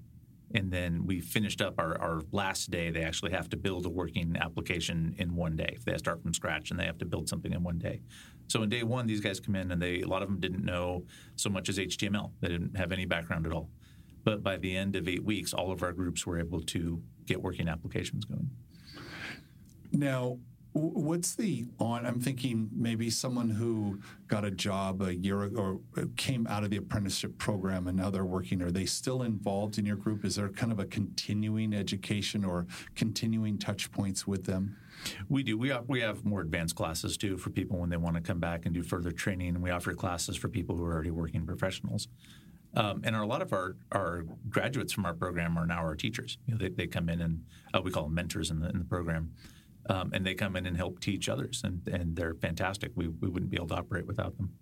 And 0.54 0.70
then 0.70 1.04
we 1.04 1.20
finished 1.20 1.60
up 1.60 1.74
our, 1.78 2.00
our 2.00 2.22
last 2.32 2.70
day. 2.70 2.90
They 2.90 3.02
actually 3.02 3.32
have 3.32 3.50
to 3.50 3.56
build 3.58 3.84
a 3.84 3.90
working 3.90 4.34
application 4.40 5.14
in 5.18 5.36
one 5.36 5.56
day. 5.56 5.74
If 5.76 5.84
they 5.84 5.94
start 5.98 6.22
from 6.22 6.32
scratch 6.32 6.70
and 6.70 6.80
they 6.80 6.86
have 6.86 6.96
to 6.98 7.04
build 7.04 7.28
something 7.28 7.52
in 7.52 7.62
one 7.62 7.76
day. 7.78 8.00
So 8.46 8.62
in 8.62 8.70
day 8.70 8.82
one, 8.82 9.06
these 9.06 9.20
guys 9.20 9.40
come 9.40 9.56
in 9.56 9.70
and 9.70 9.80
they 9.80 10.00
a 10.00 10.06
lot 10.06 10.22
of 10.22 10.28
them 10.28 10.40
didn't 10.40 10.64
know 10.64 11.04
so 11.36 11.50
much 11.50 11.68
as 11.68 11.78
HTML. 11.78 12.30
They 12.40 12.48
didn't 12.48 12.76
have 12.76 12.92
any 12.92 13.04
background 13.04 13.46
at 13.46 13.52
all. 13.52 13.68
But 14.24 14.42
by 14.42 14.56
the 14.56 14.76
end 14.76 14.96
of 14.96 15.08
eight 15.08 15.24
weeks, 15.24 15.52
all 15.52 15.70
of 15.70 15.82
our 15.82 15.92
groups 15.92 16.26
were 16.26 16.38
able 16.38 16.60
to 16.62 17.02
get 17.26 17.42
working 17.42 17.68
applications 17.68 18.24
going. 18.24 18.50
Now, 19.92 20.38
what's 20.72 21.34
the 21.34 21.66
on? 21.78 22.06
I'm 22.06 22.20
thinking 22.20 22.68
maybe 22.72 23.10
someone 23.10 23.48
who 23.48 24.00
got 24.26 24.44
a 24.44 24.50
job 24.50 25.02
a 25.02 25.14
year 25.14 25.42
ago 25.42 25.80
or 25.96 26.06
came 26.16 26.46
out 26.46 26.62
of 26.62 26.70
the 26.70 26.76
apprenticeship 26.76 27.38
program 27.38 27.86
and 27.86 27.96
now 27.96 28.10
they're 28.10 28.24
working. 28.24 28.62
Are 28.62 28.70
they 28.70 28.86
still 28.86 29.22
involved 29.22 29.78
in 29.78 29.86
your 29.86 29.96
group? 29.96 30.24
Is 30.24 30.36
there 30.36 30.48
kind 30.48 30.70
of 30.70 30.78
a 30.78 30.84
continuing 30.84 31.72
education 31.72 32.44
or 32.44 32.66
continuing 32.94 33.58
touch 33.58 33.90
points 33.90 34.26
with 34.26 34.44
them? 34.44 34.76
We 35.28 35.42
do. 35.42 35.56
We 35.56 35.68
have, 35.70 35.88
we 35.88 36.00
have 36.00 36.24
more 36.24 36.40
advanced 36.40 36.74
classes 36.74 37.16
too 37.16 37.38
for 37.38 37.50
people 37.50 37.78
when 37.78 37.88
they 37.88 37.96
want 37.96 38.16
to 38.16 38.22
come 38.22 38.40
back 38.40 38.66
and 38.66 38.74
do 38.74 38.82
further 38.82 39.12
training. 39.12 39.48
And 39.50 39.62
we 39.62 39.70
offer 39.70 39.94
classes 39.94 40.36
for 40.36 40.48
people 40.48 40.76
who 40.76 40.84
are 40.84 40.92
already 40.92 41.10
working 41.10 41.46
professionals. 41.46 42.08
Um, 42.78 43.02
and 43.04 43.16
a 43.16 43.26
lot 43.26 43.42
of 43.42 43.52
our, 43.52 43.76
our 43.90 44.24
graduates 44.48 44.92
from 44.92 45.04
our 45.04 45.12
program 45.12 45.58
are 45.58 45.66
now 45.66 45.80
our 45.80 45.96
teachers. 45.96 46.38
You 46.46 46.54
know, 46.54 46.58
they, 46.58 46.68
they 46.68 46.86
come 46.86 47.08
in 47.08 47.20
and 47.20 47.44
uh, 47.74 47.80
we 47.82 47.90
call 47.90 48.04
them 48.04 48.14
mentors 48.14 48.50
in 48.52 48.60
the, 48.60 48.68
in 48.70 48.78
the 48.78 48.84
program. 48.84 49.32
Um, 49.90 50.12
and 50.14 50.24
they 50.24 50.34
come 50.34 50.54
in 50.54 50.64
and 50.66 50.76
help 50.76 51.00
teach 51.00 51.28
others, 51.28 51.62
and, 51.64 51.86
and 51.88 52.14
they're 52.14 52.34
fantastic. 52.34 52.92
We, 52.94 53.08
we 53.08 53.28
wouldn't 53.28 53.50
be 53.50 53.56
able 53.56 53.68
to 53.68 53.76
operate 53.76 54.06
without 54.06 54.36
them. 54.36 54.52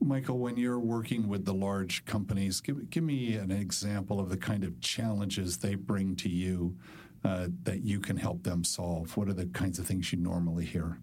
Michael, 0.00 0.38
when 0.38 0.56
you're 0.56 0.78
working 0.78 1.26
with 1.28 1.44
the 1.44 1.52
large 1.52 2.04
companies, 2.04 2.60
give, 2.60 2.88
give 2.88 3.02
me 3.02 3.34
an 3.34 3.50
example 3.50 4.20
of 4.20 4.28
the 4.28 4.36
kind 4.36 4.62
of 4.62 4.80
challenges 4.80 5.58
they 5.58 5.74
bring 5.74 6.14
to 6.16 6.28
you 6.28 6.76
uh, 7.24 7.48
that 7.64 7.82
you 7.82 7.98
can 7.98 8.16
help 8.16 8.44
them 8.44 8.62
solve. 8.62 9.16
What 9.16 9.28
are 9.28 9.34
the 9.34 9.46
kinds 9.46 9.80
of 9.80 9.86
things 9.86 10.12
you 10.12 10.18
normally 10.18 10.64
hear? 10.64 11.00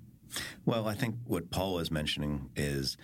Well, 0.66 0.88
I 0.88 0.96
think 0.96 1.16
what 1.26 1.52
Paul 1.52 1.76
was 1.76 1.92
mentioning 1.92 2.50
is 2.56 2.98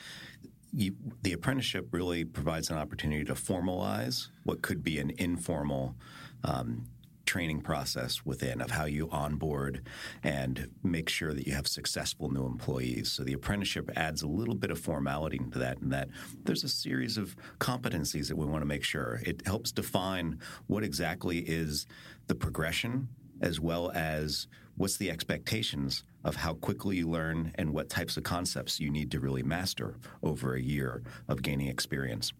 you, 0.73 0.95
the 1.21 1.33
apprenticeship 1.33 1.88
really 1.91 2.23
provides 2.25 2.69
an 2.69 2.77
opportunity 2.77 3.23
to 3.25 3.33
formalize 3.33 4.27
what 4.43 4.61
could 4.61 4.83
be 4.83 4.99
an 4.99 5.11
informal 5.17 5.95
um, 6.43 6.85
training 7.25 7.61
process 7.61 8.25
within 8.25 8.59
of 8.59 8.71
how 8.71 8.85
you 8.85 9.07
onboard 9.11 9.88
and 10.23 10.67
make 10.81 11.07
sure 11.07 11.31
that 11.31 11.45
you 11.45 11.53
have 11.53 11.67
successful 11.67 12.27
new 12.31 12.43
employees. 12.43 13.11
So 13.11 13.23
the 13.23 13.33
apprenticeship 13.33 13.91
adds 13.95 14.23
a 14.23 14.27
little 14.27 14.55
bit 14.55 14.71
of 14.71 14.79
formality 14.79 15.38
to 15.51 15.59
that, 15.59 15.79
and 15.79 15.91
that 15.91 16.09
there's 16.43 16.63
a 16.63 16.69
series 16.69 17.19
of 17.19 17.35
competencies 17.59 18.29
that 18.29 18.35
we 18.35 18.47
want 18.47 18.63
to 18.63 18.67
make 18.67 18.83
sure. 18.83 19.21
It 19.23 19.45
helps 19.45 19.71
define 19.71 20.39
what 20.65 20.83
exactly 20.83 21.39
is 21.39 21.85
the 22.25 22.33
progression 22.35 23.09
as 23.41 23.59
well 23.59 23.91
as 23.93 24.47
what's 24.75 24.97
the 24.97 25.11
expectations 25.11 26.03
of 26.23 26.35
how 26.35 26.53
quickly 26.53 26.97
you 26.97 27.09
learn 27.09 27.51
and 27.55 27.73
what 27.73 27.89
types 27.89 28.17
of 28.17 28.23
concepts 28.23 28.79
you 28.79 28.89
need 28.89 29.11
to 29.11 29.19
really 29.19 29.43
master 29.43 29.95
over 30.21 30.55
a 30.55 30.61
year 30.61 31.03
of 31.27 31.41
gaining 31.41 31.67
experience. 31.67 32.33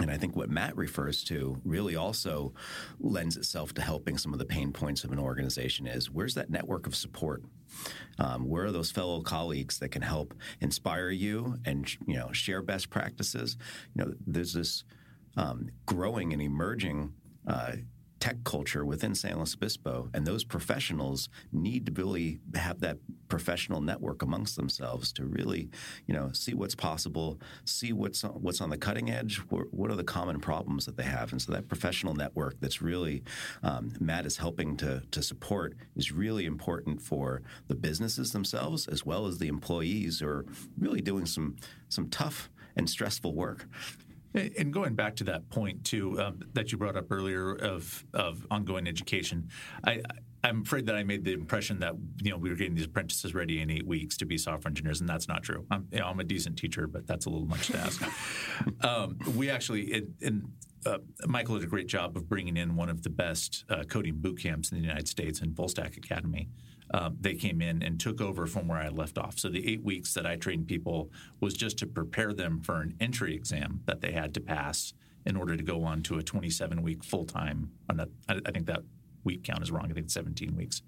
And 0.00 0.10
I 0.10 0.16
think 0.16 0.36
what 0.36 0.50
Matt 0.50 0.76
refers 0.76 1.24
to 1.24 1.60
really 1.64 1.96
also 1.96 2.52
lends 3.00 3.36
itself 3.36 3.74
to 3.74 3.82
helping 3.82 4.16
some 4.16 4.32
of 4.32 4.38
the 4.38 4.44
pain 4.44 4.72
points 4.72 5.04
of 5.04 5.12
an 5.12 5.18
organization 5.18 5.86
is 5.86 6.10
where's 6.10 6.34
that 6.34 6.50
network 6.50 6.86
of 6.86 6.94
support? 6.94 7.42
Um, 8.18 8.48
where 8.48 8.66
are 8.66 8.72
those 8.72 8.90
fellow 8.90 9.20
colleagues 9.22 9.78
that 9.78 9.90
can 9.90 10.02
help 10.02 10.34
inspire 10.60 11.10
you 11.10 11.56
and 11.64 11.88
you 12.06 12.14
know 12.14 12.32
share 12.32 12.62
best 12.62 12.90
practices? 12.90 13.56
You 13.94 14.04
know, 14.04 14.12
there's 14.26 14.52
this 14.52 14.84
um, 15.36 15.68
growing 15.86 16.32
and 16.32 16.42
emerging 16.42 17.12
uh, 17.46 17.72
tech 18.20 18.42
culture 18.44 18.84
within 18.84 19.14
San 19.14 19.36
Luis 19.36 19.54
Obispo, 19.54 20.10
and 20.12 20.26
those 20.26 20.44
professionals 20.44 21.28
need 21.52 21.86
to 21.86 21.92
really 21.92 22.40
have 22.54 22.80
that 22.80 22.98
professional 23.28 23.80
network 23.80 24.22
amongst 24.22 24.56
themselves 24.56 25.12
to 25.12 25.24
really, 25.24 25.68
you 26.06 26.14
know, 26.14 26.30
see 26.32 26.54
what's 26.54 26.74
possible, 26.74 27.38
see 27.64 27.92
what's 27.92 28.24
on, 28.24 28.30
what's 28.30 28.60
on 28.60 28.70
the 28.70 28.78
cutting 28.78 29.10
edge, 29.10 29.38
what, 29.48 29.90
are 29.90 29.96
the 29.96 30.04
common 30.04 30.40
problems 30.40 30.86
that 30.86 30.96
they 30.96 31.04
have, 31.04 31.32
and 31.32 31.40
so 31.40 31.52
that 31.52 31.68
professional 31.68 32.14
network 32.14 32.56
that's 32.60 32.82
really 32.82 33.22
um, 33.62 33.92
Matt 34.00 34.26
is 34.26 34.36
helping 34.36 34.76
to 34.78 35.02
to 35.10 35.22
support 35.22 35.74
is 35.96 36.12
really 36.12 36.46
important 36.46 37.00
for 37.00 37.42
the 37.68 37.74
businesses 37.74 38.32
themselves 38.32 38.86
as 38.88 39.04
well 39.04 39.26
as 39.26 39.38
the 39.38 39.48
employees 39.48 40.20
who 40.20 40.28
are 40.28 40.46
really 40.78 41.00
doing 41.00 41.26
some 41.26 41.56
some 41.88 42.08
tough 42.08 42.50
and 42.76 42.88
stressful 42.88 43.34
work. 43.34 43.66
And 44.34 44.72
going 44.72 44.94
back 44.94 45.16
to 45.16 45.24
that 45.24 45.48
point 45.50 45.84
too 45.84 46.20
um, 46.20 46.40
that 46.52 46.70
you 46.70 46.78
brought 46.78 46.96
up 46.96 47.10
earlier 47.10 47.54
of 47.54 48.04
of 48.12 48.46
ongoing 48.50 48.86
education, 48.86 49.48
I, 49.84 50.02
I'm 50.44 50.62
afraid 50.62 50.86
that 50.86 50.94
I 50.94 51.02
made 51.02 51.24
the 51.24 51.32
impression 51.32 51.80
that 51.80 51.94
you 52.22 52.30
know 52.30 52.36
we 52.36 52.50
were 52.50 52.56
getting 52.56 52.74
these 52.74 52.84
apprentices 52.84 53.34
ready 53.34 53.60
in 53.60 53.70
eight 53.70 53.86
weeks 53.86 54.16
to 54.18 54.26
be 54.26 54.38
software 54.38 54.70
engineers, 54.70 55.00
and 55.00 55.08
that's 55.08 55.28
not 55.28 55.42
true. 55.42 55.66
I'm, 55.70 55.88
you 55.90 55.98
know, 55.98 56.06
I'm 56.06 56.20
a 56.20 56.24
decent 56.24 56.58
teacher, 56.58 56.86
but 56.86 57.06
that's 57.06 57.26
a 57.26 57.30
little 57.30 57.46
much 57.46 57.68
to 57.68 57.78
ask. 57.78 58.02
um, 58.82 59.18
we 59.34 59.50
actually, 59.50 59.92
in, 59.92 60.14
in 60.20 60.52
uh, 60.86 60.98
Michael 61.26 61.56
did 61.56 61.64
a 61.64 61.68
great 61.68 61.88
job 61.88 62.16
of 62.16 62.28
bringing 62.28 62.56
in 62.56 62.76
one 62.76 62.88
of 62.88 63.02
the 63.02 63.10
best 63.10 63.64
uh, 63.68 63.82
coding 63.84 64.14
boot 64.16 64.40
camps 64.40 64.70
in 64.70 64.78
the 64.78 64.84
United 64.84 65.08
States 65.08 65.40
in 65.40 65.54
Full 65.54 65.68
Stack 65.68 65.96
Academy 65.96 66.48
um, 66.92 67.16
they 67.20 67.34
came 67.34 67.60
in 67.60 67.82
and 67.82 68.00
took 68.00 68.20
over 68.20 68.46
from 68.46 68.68
where 68.68 68.78
I 68.78 68.88
left 68.88 69.18
off. 69.18 69.38
So 69.38 69.48
the 69.48 69.66
eight 69.70 69.82
weeks 69.82 70.14
that 70.14 70.26
I 70.26 70.36
trained 70.36 70.66
people 70.66 71.10
was 71.40 71.54
just 71.54 71.78
to 71.78 71.86
prepare 71.86 72.32
them 72.32 72.60
for 72.60 72.80
an 72.80 72.94
entry 73.00 73.34
exam 73.34 73.82
that 73.86 74.00
they 74.00 74.12
had 74.12 74.34
to 74.34 74.40
pass 74.40 74.94
in 75.26 75.36
order 75.36 75.56
to 75.56 75.62
go 75.62 75.84
on 75.84 76.02
to 76.04 76.18
a 76.18 76.22
27 76.22 76.82
week 76.82 77.04
full 77.04 77.24
time. 77.24 77.70
I 77.90 78.50
think 78.50 78.66
that 78.66 78.82
week 79.24 79.44
count 79.44 79.62
is 79.62 79.70
wrong. 79.70 79.86
I 79.90 79.94
think 79.94 80.06
it's 80.06 80.14
17 80.14 80.56
weeks. 80.56 80.82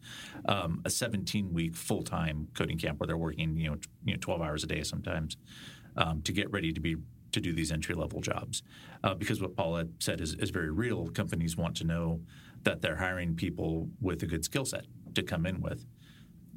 Um, 0.46 0.80
a 0.84 0.90
17 0.90 1.52
week 1.52 1.74
full 1.76 2.02
time 2.02 2.48
coding 2.54 2.78
camp 2.78 3.00
where 3.00 3.06
they're 3.06 3.16
working 3.16 3.56
you 3.56 3.70
know, 3.70 3.76
you 4.04 4.14
know 4.14 4.18
12 4.20 4.40
hours 4.40 4.64
a 4.64 4.66
day 4.66 4.82
sometimes 4.82 5.36
um, 5.96 6.22
to 6.22 6.32
get 6.32 6.50
ready 6.50 6.72
to 6.72 6.80
be 6.80 6.96
to 7.32 7.40
do 7.40 7.52
these 7.52 7.70
entry 7.70 7.94
level 7.94 8.20
jobs. 8.20 8.62
Uh, 9.04 9.14
because 9.14 9.40
what 9.40 9.54
Paula 9.54 9.86
said 9.98 10.20
is, 10.20 10.34
is 10.34 10.50
very 10.50 10.70
real. 10.70 11.08
Companies 11.08 11.56
want 11.56 11.76
to 11.76 11.84
know 11.84 12.20
that 12.64 12.82
they're 12.82 12.96
hiring 12.96 13.34
people 13.34 13.88
with 14.00 14.22
a 14.22 14.26
good 14.26 14.44
skill 14.44 14.64
set 14.64 14.86
to 15.14 15.22
come 15.22 15.46
in 15.46 15.60
with. 15.60 15.84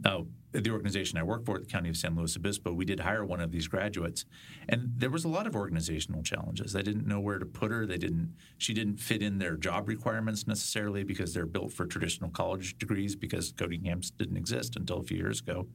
Now, 0.03 0.25
the 0.51 0.69
organization 0.69 1.17
I 1.17 1.23
work 1.23 1.45
for, 1.45 1.57
the 1.57 1.65
County 1.65 1.89
of 1.89 1.97
San 1.97 2.15
Luis 2.15 2.35
Obispo, 2.35 2.73
we 2.73 2.85
did 2.85 2.99
hire 2.99 3.25
one 3.25 3.39
of 3.39 3.51
these 3.51 3.67
graduates, 3.67 4.25
and 4.69 4.91
there 4.97 5.09
was 5.09 5.23
a 5.23 5.29
lot 5.29 5.47
of 5.47 5.55
organizational 5.55 6.21
challenges. 6.21 6.73
They 6.73 6.83
didn't 6.83 7.07
know 7.07 7.19
where 7.19 7.39
to 7.39 7.45
put 7.45 7.71
her. 7.71 7.85
They 7.85 7.97
didn't. 7.97 8.35
She 8.57 8.73
didn't 8.73 8.97
fit 8.97 9.23
in 9.23 9.39
their 9.39 9.55
job 9.55 9.87
requirements 9.87 10.45
necessarily 10.45 11.03
because 11.03 11.33
they're 11.33 11.45
built 11.45 11.73
for 11.73 11.85
traditional 11.85 12.29
college 12.29 12.77
degrees 12.77 13.15
because 13.15 13.51
coding 13.51 13.83
camps 13.83 14.11
didn't 14.11 14.37
exist 14.37 14.75
until 14.75 14.97
a 14.97 15.03
few 15.03 15.17
years 15.17 15.39
ago. 15.39 15.67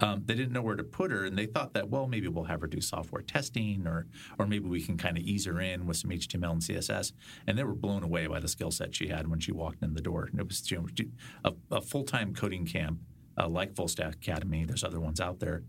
Um, 0.00 0.22
they 0.26 0.34
didn't 0.34 0.52
know 0.52 0.62
where 0.62 0.76
to 0.76 0.84
put 0.84 1.10
her, 1.10 1.24
and 1.24 1.36
they 1.36 1.46
thought 1.46 1.72
that 1.74 1.88
well, 1.88 2.06
maybe 2.06 2.28
we'll 2.28 2.44
have 2.44 2.60
her 2.60 2.66
do 2.66 2.80
software 2.80 3.22
testing, 3.22 3.86
or 3.86 4.06
or 4.38 4.46
maybe 4.46 4.68
we 4.68 4.82
can 4.82 4.96
kind 4.96 5.16
of 5.16 5.24
ease 5.24 5.46
her 5.46 5.60
in 5.60 5.86
with 5.86 5.96
some 5.96 6.10
HTML 6.10 6.52
and 6.52 6.60
CSS. 6.60 7.12
And 7.46 7.56
they 7.56 7.64
were 7.64 7.74
blown 7.74 8.02
away 8.02 8.26
by 8.26 8.40
the 8.40 8.48
skill 8.48 8.70
set 8.70 8.94
she 8.94 9.08
had 9.08 9.28
when 9.28 9.40
she 9.40 9.52
walked 9.52 9.82
in 9.82 9.94
the 9.94 10.02
door. 10.02 10.28
And 10.30 10.40
it 10.40 10.46
was 10.46 10.70
you 10.70 10.78
know, 10.78 11.04
a, 11.44 11.76
a 11.76 11.80
full 11.80 12.04
time 12.04 12.34
coding 12.34 12.66
camp 12.66 13.00
uh, 13.38 13.48
like 13.48 13.74
Full 13.74 13.88
Stack 13.88 14.14
Academy. 14.14 14.64
There's 14.64 14.84
other 14.84 15.00
ones 15.00 15.20
out 15.20 15.40
there. 15.40 15.62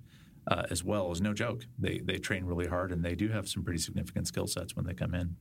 Uh, 0.50 0.64
as 0.70 0.82
well 0.82 1.12
is 1.12 1.20
no 1.20 1.34
joke. 1.34 1.66
They 1.78 2.00
they 2.00 2.20
train 2.20 2.46
really 2.46 2.68
hard 2.68 2.94
and 2.94 3.04
they 3.04 3.16
do 3.16 3.28
have 3.28 3.50
some 3.50 3.66
pretty 3.66 3.82
significant 3.82 4.30
skill 4.30 4.48
sets 4.48 4.78
when 4.78 4.86
they 4.86 4.94
come 4.94 5.14
in. 5.14 5.36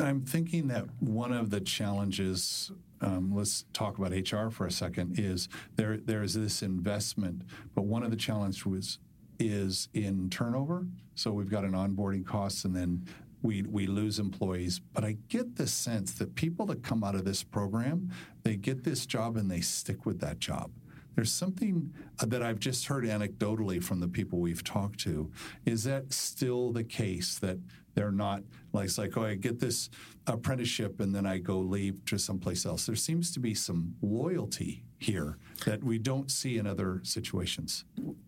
I'm 0.00 0.22
thinking 0.22 0.68
that 0.68 0.86
one 1.00 1.32
of 1.32 1.50
the 1.50 1.60
challenges, 1.60 2.72
um, 3.00 3.34
let's 3.34 3.64
talk 3.72 3.98
about 3.98 4.12
HR 4.12 4.48
for 4.50 4.66
a 4.66 4.70
second, 4.70 5.18
is 5.18 5.48
there 5.76 5.98
there 5.98 6.22
is 6.22 6.34
this 6.34 6.62
investment, 6.62 7.42
but 7.74 7.84
one 7.84 8.02
of 8.02 8.10
the 8.10 8.16
challenges 8.16 8.64
was 8.64 8.98
is 9.38 9.88
in 9.94 10.28
turnover. 10.30 10.86
So 11.14 11.32
we've 11.32 11.50
got 11.50 11.64
an 11.64 11.72
onboarding 11.72 12.24
cost, 12.24 12.64
and 12.64 12.74
then 12.74 13.06
we 13.42 13.62
we 13.62 13.86
lose 13.86 14.18
employees. 14.18 14.80
But 14.80 15.04
I 15.04 15.16
get 15.28 15.56
the 15.56 15.66
sense 15.66 16.12
that 16.14 16.34
people 16.34 16.66
that 16.66 16.82
come 16.82 17.04
out 17.04 17.14
of 17.14 17.24
this 17.24 17.42
program, 17.42 18.10
they 18.42 18.56
get 18.56 18.84
this 18.84 19.06
job 19.06 19.36
and 19.36 19.50
they 19.50 19.60
stick 19.60 20.06
with 20.06 20.20
that 20.20 20.38
job. 20.38 20.70
There's 21.14 21.32
something 21.32 21.92
uh, 22.20 22.26
that 22.26 22.42
I've 22.42 22.60
just 22.60 22.86
heard 22.86 23.04
anecdotally 23.04 23.82
from 23.82 24.00
the 24.00 24.08
people 24.08 24.38
we've 24.38 24.64
talked 24.64 25.00
to. 25.00 25.30
Is 25.66 25.84
that 25.84 26.12
still 26.12 26.72
the 26.72 26.84
case 26.84 27.38
that 27.38 27.58
they're 27.94 28.12
not 28.12 28.42
like 28.72 28.86
it's 28.86 28.98
like, 28.98 29.16
oh, 29.16 29.24
I 29.24 29.34
get 29.34 29.58
this 29.58 29.90
apprenticeship 30.26 31.00
and 31.00 31.14
then 31.14 31.26
I 31.26 31.38
go 31.38 31.58
leave 31.58 32.04
to 32.06 32.18
someplace 32.18 32.64
else. 32.64 32.86
There 32.86 32.96
seems 32.96 33.32
to 33.32 33.40
be 33.40 33.54
some 33.54 33.94
loyalty 34.00 34.84
here 34.98 35.38
that 35.64 35.82
we 35.82 35.98
don't 35.98 36.30
see 36.30 36.58
in 36.58 36.66
other 36.66 37.00
situations. 37.02 37.84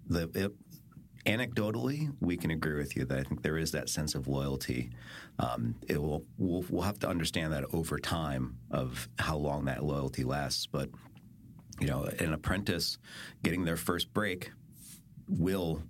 The, 0.09 0.31
it, 0.35 0.53
anecdotally, 1.27 2.13
we 2.21 2.37
can 2.37 2.51
agree 2.51 2.77
with 2.77 2.97
you 2.97 3.05
that 3.05 3.19
I 3.19 3.23
think 3.23 3.43
there 3.43 3.57
is 3.57 3.71
that 3.73 3.89
sense 3.89 4.15
of 4.15 4.27
loyalty. 4.27 4.91
Um, 5.39 5.77
it 5.89 6.01
will 6.01 6.25
we'll, 6.39 6.65
we'll 6.69 6.83
have 6.83 6.99
to 7.01 7.09
understand 7.09 7.53
that 7.53 7.65
over 7.73 7.99
time 7.99 8.59
of 8.71 9.09
how 9.19 9.37
long 9.37 9.67
that 9.67 9.85
loyalty 9.85 10.25
lasts, 10.25 10.67
but 10.67 10.89
you 11.81 11.87
know, 11.87 12.05
an 12.19 12.33
apprentice 12.33 12.99
getting 13.43 13.65
their 13.65 13.77
first 13.77 14.13
break 14.13 14.53
will 15.29 15.83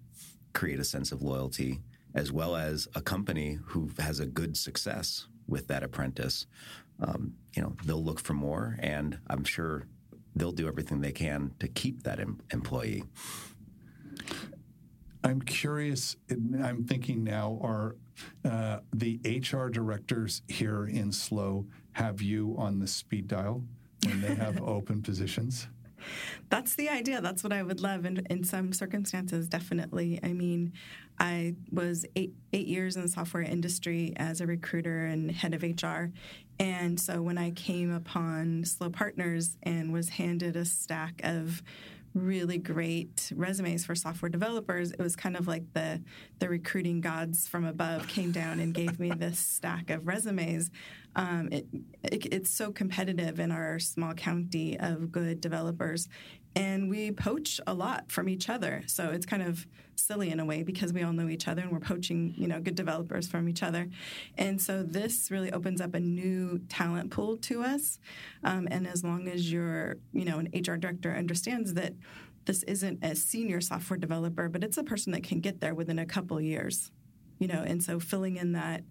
create 0.52 0.78
a 0.78 0.84
sense 0.84 1.12
of 1.12 1.22
loyalty, 1.22 1.80
as 2.14 2.32
well 2.32 2.56
as 2.56 2.88
a 2.94 3.00
company 3.00 3.58
who 3.66 3.90
has 3.98 4.20
a 4.20 4.26
good 4.26 4.56
success 4.56 5.26
with 5.46 5.68
that 5.68 5.82
apprentice. 5.82 6.46
Um, 7.00 7.34
you 7.54 7.62
know, 7.62 7.74
they'll 7.84 8.02
look 8.02 8.20
for 8.20 8.34
more, 8.34 8.76
and 8.80 9.18
I'm 9.28 9.44
sure 9.44 9.86
they'll 10.36 10.52
do 10.52 10.68
everything 10.68 11.00
they 11.00 11.12
can 11.12 11.54
to 11.58 11.68
keep 11.68 12.02
that 12.04 12.20
em- 12.20 12.40
employee. 12.52 13.04
I'm 15.24 15.40
curious. 15.40 16.16
I'm 16.30 16.84
thinking 16.84 17.24
now: 17.24 17.58
Are 17.62 17.96
uh, 18.44 18.80
the 18.92 19.20
HR 19.24 19.68
directors 19.68 20.42
here 20.48 20.86
in 20.86 21.12
SLO 21.12 21.66
have 21.92 22.20
you 22.22 22.54
on 22.58 22.78
the 22.78 22.86
speed 22.86 23.28
dial? 23.28 23.62
when 24.06 24.20
they 24.20 24.34
have 24.34 24.60
open 24.66 25.02
positions? 25.02 25.68
That's 26.48 26.74
the 26.74 26.88
idea. 26.88 27.20
That's 27.20 27.42
what 27.42 27.52
I 27.52 27.62
would 27.62 27.80
love. 27.80 28.04
And 28.04 28.26
in 28.30 28.44
some 28.44 28.72
circumstances, 28.72 29.48
definitely. 29.48 30.20
I 30.22 30.32
mean, 30.32 30.72
I 31.18 31.54
was 31.70 32.04
eight, 32.16 32.34
eight 32.52 32.66
years 32.66 32.96
in 32.96 33.02
the 33.02 33.08
software 33.08 33.42
industry 33.42 34.12
as 34.16 34.40
a 34.40 34.46
recruiter 34.46 35.06
and 35.06 35.30
head 35.30 35.54
of 35.54 35.62
HR. 35.62 36.10
And 36.58 36.98
so 36.98 37.22
when 37.22 37.38
I 37.38 37.50
came 37.50 37.92
upon 37.92 38.64
SLO 38.64 38.90
Partners 38.90 39.56
and 39.62 39.92
was 39.92 40.10
handed 40.10 40.56
a 40.56 40.64
stack 40.64 41.20
of 41.24 41.62
really 42.14 42.58
great 42.58 43.32
resumes 43.34 43.84
for 43.84 43.94
software 43.94 44.28
developers, 44.28 44.92
it 44.92 44.98
was 44.98 45.16
kind 45.16 45.36
of 45.36 45.46
like 45.46 45.72
the 45.72 46.02
the 46.38 46.48
recruiting 46.48 47.00
gods 47.00 47.48
from 47.48 47.64
above 47.64 48.08
came 48.08 48.32
down 48.32 48.60
and 48.60 48.74
gave 48.74 48.98
me 48.98 49.10
this 49.10 49.38
stack 49.56 49.90
of 49.90 50.06
resumes. 50.06 50.70
Um, 51.14 51.50
it, 51.52 51.66
it, 52.02 52.26
it's 52.32 52.50
so 52.50 52.72
competitive 52.72 53.38
in 53.38 53.52
our 53.52 53.78
small 53.78 54.14
county 54.14 54.78
of 54.78 55.12
good 55.12 55.40
developers, 55.40 56.08
and 56.54 56.90
we 56.90 57.12
poach 57.12 57.60
a 57.66 57.74
lot 57.74 58.10
from 58.10 58.28
each 58.28 58.48
other. 58.48 58.82
So 58.86 59.10
it's 59.10 59.26
kind 59.26 59.42
of 59.42 59.66
silly 59.96 60.30
in 60.30 60.40
a 60.40 60.44
way 60.44 60.62
because 60.62 60.92
we 60.92 61.02
all 61.02 61.12
know 61.12 61.28
each 61.28 61.48
other 61.48 61.62
and 61.62 61.70
we're 61.70 61.80
poaching, 61.80 62.34
you 62.36 62.46
know, 62.46 62.60
good 62.60 62.74
developers 62.74 63.26
from 63.28 63.48
each 63.48 63.62
other. 63.62 63.88
And 64.36 64.60
so 64.60 64.82
this 64.82 65.30
really 65.30 65.52
opens 65.52 65.80
up 65.80 65.94
a 65.94 66.00
new 66.00 66.58
talent 66.68 67.10
pool 67.10 67.36
to 67.38 67.62
us. 67.62 67.98
Um, 68.44 68.68
and 68.70 68.86
as 68.86 69.04
long 69.04 69.28
as 69.28 69.50
you're, 69.50 69.96
you 70.12 70.24
know, 70.24 70.38
an 70.38 70.48
HR 70.54 70.76
director 70.76 71.14
understands 71.14 71.74
that 71.74 71.94
this 72.44 72.62
isn't 72.64 73.04
a 73.04 73.14
senior 73.14 73.60
software 73.60 73.98
developer, 73.98 74.48
but 74.48 74.64
it's 74.64 74.76
a 74.76 74.82
person 74.82 75.12
that 75.12 75.22
can 75.22 75.40
get 75.40 75.60
there 75.60 75.74
within 75.74 75.98
a 75.98 76.06
couple 76.06 76.40
years, 76.40 76.90
you 77.38 77.46
know. 77.46 77.62
And 77.64 77.82
so 77.82 78.00
filling 78.00 78.36
in 78.36 78.52
that 78.52 78.82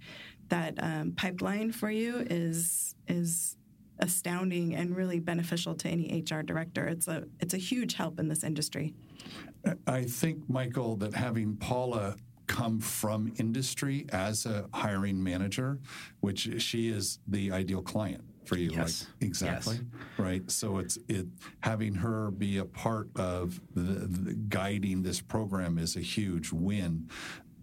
that 0.47 0.75
um, 0.79 1.11
pipeline 1.11 1.71
for 1.71 1.89
you 1.89 2.25
is 2.29 2.95
is 3.07 3.57
astounding 4.01 4.75
and 4.75 4.95
really 4.95 5.19
beneficial 5.19 5.75
to 5.75 5.87
any 5.87 6.23
HR 6.29 6.41
director. 6.41 6.87
It's 6.87 7.07
a 7.07 7.23
it's 7.39 7.53
a 7.53 7.57
huge 7.57 7.93
help 7.93 8.19
in 8.19 8.27
this 8.27 8.43
industry. 8.43 8.93
I 9.87 10.03
think, 10.03 10.49
Michael, 10.49 10.95
that 10.97 11.13
having 11.13 11.55
Paula 11.55 12.15
come 12.47 12.79
from 12.79 13.31
industry 13.37 14.05
as 14.11 14.45
a 14.45 14.65
hiring 14.73 15.23
manager, 15.23 15.79
which 16.19 16.61
she 16.61 16.89
is 16.89 17.19
the 17.27 17.51
ideal 17.51 17.81
client 17.81 18.23
for 18.45 18.57
you. 18.57 18.71
Yes. 18.71 19.05
Like, 19.05 19.27
exactly. 19.27 19.75
Yes. 19.75 19.83
Right. 20.17 20.51
So 20.51 20.79
it's 20.79 20.97
it 21.07 21.27
having 21.61 21.95
her 21.95 22.31
be 22.31 22.57
a 22.57 22.65
part 22.65 23.09
of 23.15 23.61
the, 23.73 23.81
the 23.81 24.33
guiding 24.33 25.03
this 25.03 25.21
program 25.21 25.77
is 25.77 25.95
a 25.95 26.01
huge 26.01 26.51
win. 26.51 27.09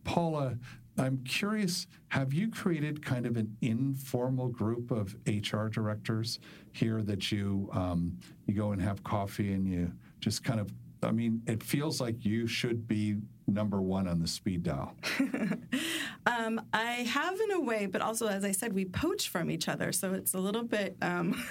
Paula, 0.04 0.57
I'm 0.98 1.18
curious, 1.24 1.86
have 2.08 2.32
you 2.32 2.50
created 2.50 3.04
kind 3.04 3.26
of 3.26 3.36
an 3.36 3.56
informal 3.60 4.48
group 4.48 4.90
of 4.90 5.14
HR 5.26 5.66
directors 5.66 6.38
here 6.72 7.02
that 7.02 7.30
you 7.30 7.70
um, 7.72 8.18
you 8.46 8.54
go 8.54 8.72
and 8.72 8.82
have 8.82 9.04
coffee 9.04 9.52
and 9.52 9.66
you 9.68 9.92
just 10.20 10.42
kind 10.42 10.60
of 10.60 10.72
I 11.02 11.12
mean, 11.12 11.42
it 11.46 11.62
feels 11.62 12.00
like 12.00 12.24
you 12.24 12.46
should 12.46 12.88
be 12.88 13.16
number 13.46 13.80
one 13.80 14.08
on 14.08 14.20
the 14.20 14.26
speed 14.26 14.64
dial. 14.64 14.94
um, 16.26 16.60
I 16.72 17.06
have 17.08 17.38
in 17.40 17.52
a 17.52 17.60
way, 17.60 17.86
but 17.86 18.02
also, 18.02 18.26
as 18.26 18.44
I 18.44 18.52
said, 18.52 18.72
we 18.72 18.84
poach 18.84 19.28
from 19.28 19.50
each 19.50 19.68
other, 19.68 19.92
so 19.92 20.12
it's 20.12 20.34
a 20.34 20.38
little 20.38 20.64
bit 20.64 20.96
um, 21.00 21.40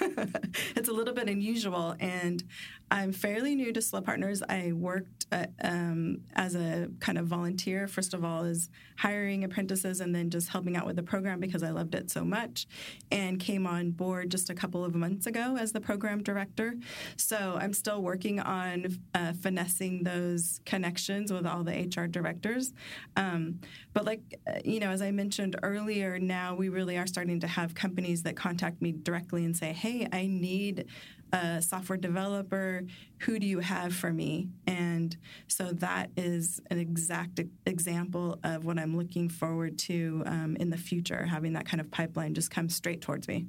it's 0.76 0.88
a 0.88 0.92
little 0.92 1.14
bit 1.14 1.28
unusual. 1.28 1.96
And 1.98 2.44
I'm 2.90 3.12
fairly 3.12 3.54
new 3.54 3.72
to 3.72 3.80
SLO 3.80 4.00
Partners. 4.00 4.42
I 4.48 4.72
worked 4.72 5.17
um, 5.62 6.20
as 6.34 6.54
a 6.54 6.88
kind 7.00 7.18
of 7.18 7.26
volunteer, 7.26 7.86
first 7.86 8.14
of 8.14 8.24
all, 8.24 8.44
is 8.44 8.70
hiring 8.96 9.44
apprentices 9.44 10.00
and 10.00 10.14
then 10.14 10.30
just 10.30 10.48
helping 10.48 10.76
out 10.76 10.86
with 10.86 10.96
the 10.96 11.02
program 11.02 11.38
because 11.40 11.62
I 11.62 11.70
loved 11.70 11.94
it 11.94 12.10
so 12.10 12.24
much, 12.24 12.66
and 13.10 13.38
came 13.38 13.66
on 13.66 13.90
board 13.90 14.30
just 14.30 14.50
a 14.50 14.54
couple 14.54 14.84
of 14.84 14.94
months 14.94 15.26
ago 15.26 15.56
as 15.58 15.72
the 15.72 15.80
program 15.80 16.22
director. 16.22 16.74
So 17.16 17.58
I'm 17.60 17.72
still 17.72 18.02
working 18.02 18.40
on 18.40 18.98
uh, 19.14 19.34
finessing 19.34 20.02
those 20.02 20.60
connections 20.64 21.32
with 21.32 21.46
all 21.46 21.62
the 21.62 21.72
HR 21.72 22.06
directors. 22.06 22.72
Um, 23.16 23.60
but 23.92 24.04
like 24.04 24.40
uh, 24.46 24.58
you 24.64 24.80
know, 24.80 24.90
as 24.90 25.02
I 25.02 25.10
mentioned 25.10 25.56
earlier, 25.62 26.18
now 26.18 26.54
we 26.54 26.68
really 26.68 26.96
are 26.96 27.06
starting 27.06 27.40
to 27.40 27.46
have 27.46 27.74
companies 27.74 28.22
that 28.22 28.36
contact 28.36 28.80
me 28.82 28.92
directly 28.92 29.44
and 29.44 29.56
say, 29.56 29.72
"Hey, 29.72 30.08
I 30.12 30.26
need." 30.26 30.86
A 31.32 31.62
software 31.62 31.96
developer. 31.96 32.84
Who 33.20 33.38
do 33.38 33.46
you 33.46 33.60
have 33.60 33.94
for 33.94 34.12
me? 34.12 34.48
And 34.66 35.16
so 35.46 35.72
that 35.72 36.10
is 36.16 36.60
an 36.70 36.78
exact 36.78 37.40
example 37.66 38.38
of 38.44 38.64
what 38.64 38.78
I'm 38.78 38.96
looking 38.96 39.28
forward 39.28 39.78
to 39.80 40.22
um, 40.26 40.56
in 40.58 40.70
the 40.70 40.76
future, 40.76 41.26
having 41.26 41.52
that 41.54 41.66
kind 41.66 41.80
of 41.80 41.90
pipeline 41.90 42.34
just 42.34 42.50
come 42.50 42.68
straight 42.68 43.00
towards 43.00 43.28
me. 43.28 43.46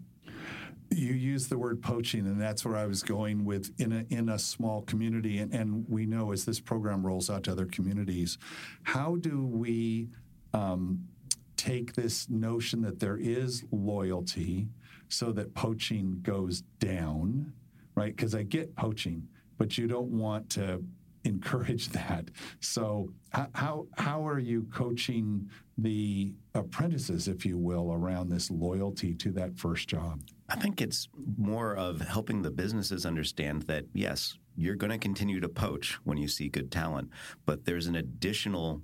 You 0.92 1.14
use 1.14 1.48
the 1.48 1.58
word 1.58 1.84
poaching, 1.84 2.26
and 2.26 2.42
that's 2.42 2.66
where 2.66 2.76
I 2.76 2.88
was 2.88 3.04
going 3.04 3.46
with 3.46 3.72
in 3.80 3.92
a 3.92 4.06
in 4.10 4.30
a 4.30 4.40
small 4.40 4.82
community. 4.82 5.38
And, 5.38 5.54
and 5.54 5.86
we 5.88 6.08
know 6.08 6.32
as 6.32 6.46
this 6.46 6.60
program 6.60 7.06
rolls 7.06 7.30
out 7.30 7.44
to 7.44 7.52
other 7.52 7.68
communities, 7.68 8.40
how 8.82 9.18
do 9.18 9.46
we 9.46 10.10
um, 10.52 11.08
take 11.58 11.94
this 11.94 12.30
notion 12.30 12.82
that 12.82 13.00
there 13.00 13.18
is 13.18 13.66
loyalty 13.72 14.70
so 15.10 15.32
that 15.34 15.54
poaching 15.54 16.20
goes 16.22 16.62
down, 16.80 17.52
right? 18.00 18.16
Because 18.16 18.34
I 18.34 18.44
get 18.44 18.76
poaching, 18.78 19.28
but 19.58 19.78
you 19.78 19.86
don't 19.86 20.10
want 20.10 20.50
to 20.52 20.82
encourage 21.26 21.90
that. 22.00 22.30
So 22.62 23.12
how 23.32 23.88
how 23.98 24.26
are 24.26 24.40
you 24.40 24.68
coaching 24.74 25.50
the 25.78 26.34
apprentices, 26.56 27.28
if 27.28 27.46
you 27.46 27.58
will, 27.58 27.92
around 27.94 28.30
this 28.30 28.50
loyalty 28.50 29.14
to 29.16 29.32
that 29.34 29.58
first 29.58 29.90
job? 29.90 30.22
I 30.48 30.56
think 30.56 30.82
it's 30.82 31.10
more 31.38 31.76
of 31.76 32.00
helping 32.00 32.42
the 32.42 32.52
businesses 32.52 33.06
understand 33.06 33.64
that 33.64 33.86
yes, 33.94 34.38
you're 34.56 34.76
going 34.76 34.92
to 34.92 34.98
continue 34.98 35.42
to 35.42 35.50
poach 35.50 36.00
when 36.06 36.18
you 36.18 36.28
see 36.28 36.48
good 36.48 36.72
talent, 36.72 37.10
but 37.46 37.66
there's 37.66 37.88
an 37.88 37.96
additional 37.96 38.82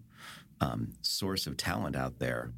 um, 0.60 0.94
source 1.02 1.48
of 1.48 1.58
talent 1.58 1.96
out 1.96 2.20
there 2.20 2.52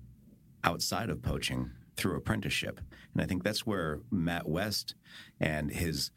outside 0.64 1.10
of 1.10 1.22
poaching 1.22 1.72
through 1.96 2.16
apprenticeship. 2.16 2.80
And 3.14 3.22
I 3.22 3.26
think 3.26 3.44
that's 3.44 3.66
where 3.66 4.00
Matt 4.12 4.48
West 4.48 4.96
and 5.40 5.72
his 5.72 6.12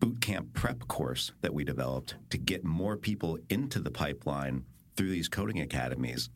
boot 0.00 0.20
camp 0.20 0.52
prep 0.52 0.86
course 0.88 1.32
that 1.40 1.54
we 1.54 1.64
developed 1.64 2.16
to 2.30 2.38
get 2.38 2.64
more 2.64 2.96
people 2.96 3.38
into 3.48 3.78
the 3.80 3.90
pipeline 3.90 4.64
through 4.96 5.10
these 5.10 5.28
coding 5.28 5.60
academies 5.60 6.30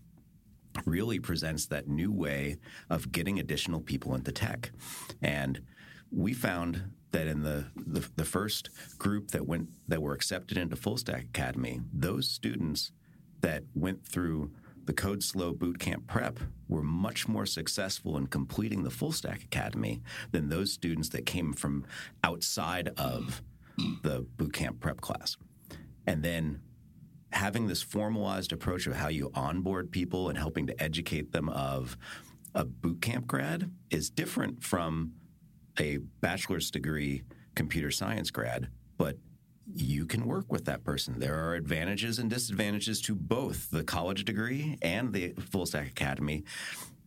really 0.85 1.19
presents 1.19 1.67
that 1.67 1.89
new 1.89 2.13
way 2.13 2.57
of 2.91 3.13
getting 3.13 3.39
additional 3.39 3.81
people 3.81 4.15
into 4.15 4.33
tech. 4.33 4.71
And 5.23 5.61
we 6.11 6.33
found 6.33 6.91
that 7.11 7.27
in 7.27 7.43
the, 7.43 7.67
the, 7.75 8.09
the 8.17 8.25
first 8.25 8.71
group 8.99 9.31
that 9.31 9.47
went 9.47 9.71
that 9.89 10.03
were 10.03 10.13
accepted 10.13 10.59
into 10.59 10.77
Full 10.77 10.97
Stack 10.97 11.23
Academy, 11.23 11.81
those 11.93 12.29
students 12.29 12.93
that 13.41 13.65
went 13.75 14.07
through 14.07 14.51
the 14.85 14.93
Code 14.93 15.23
SLO 15.23 15.53
Bootcamp 15.53 16.07
Prep 16.07 16.41
were 16.67 16.83
much 16.83 17.29
more 17.29 17.45
successful 17.45 18.17
in 18.17 18.27
completing 18.27 18.85
the 18.85 18.91
Full 18.91 19.13
Stack 19.13 19.43
Academy 19.43 20.01
than 20.33 20.49
those 20.49 20.73
students 20.73 21.11
that 21.11 21.27
came 21.27 21.53
from 21.53 21.85
outside 22.25 22.89
of 22.97 23.43
the 24.03 24.27
boot 24.37 24.53
camp 24.53 24.81
prep 24.81 25.01
class. 25.01 25.37
And 26.07 26.23
then 26.23 26.61
having 27.33 27.67
this 27.67 27.83
formalized 27.83 28.53
approach 28.53 28.87
of 28.87 28.97
how 28.97 29.09
you 29.09 29.31
onboard 29.35 29.91
people 29.91 30.29
and 30.29 30.39
helping 30.39 30.67
to 30.67 30.83
educate 30.83 31.33
them 31.33 31.49
of 31.49 31.97
a 32.55 32.65
boot 32.65 33.01
camp 33.03 33.27
grad 33.27 33.71
is 33.91 34.11
different 34.11 34.63
from 34.63 35.13
a 35.79 35.99
bachelor's 36.21 36.71
degree 36.71 37.23
computer 37.55 37.91
science 37.91 38.31
grad, 38.31 38.69
but 38.97 39.17
you 39.75 40.07
can 40.07 40.25
work 40.25 40.51
with 40.51 40.65
that 40.65 40.83
person. 40.83 41.19
There 41.19 41.39
are 41.39 41.55
advantages 41.55 42.19
and 42.19 42.31
disadvantages 42.31 43.03
to 43.03 43.15
both 43.15 43.71
the 43.71 43.85
college 43.85 44.25
degree 44.25 44.79
and 44.81 45.13
the 45.13 45.35
full 45.35 45.67
stack 45.67 45.89
academy. 45.89 46.45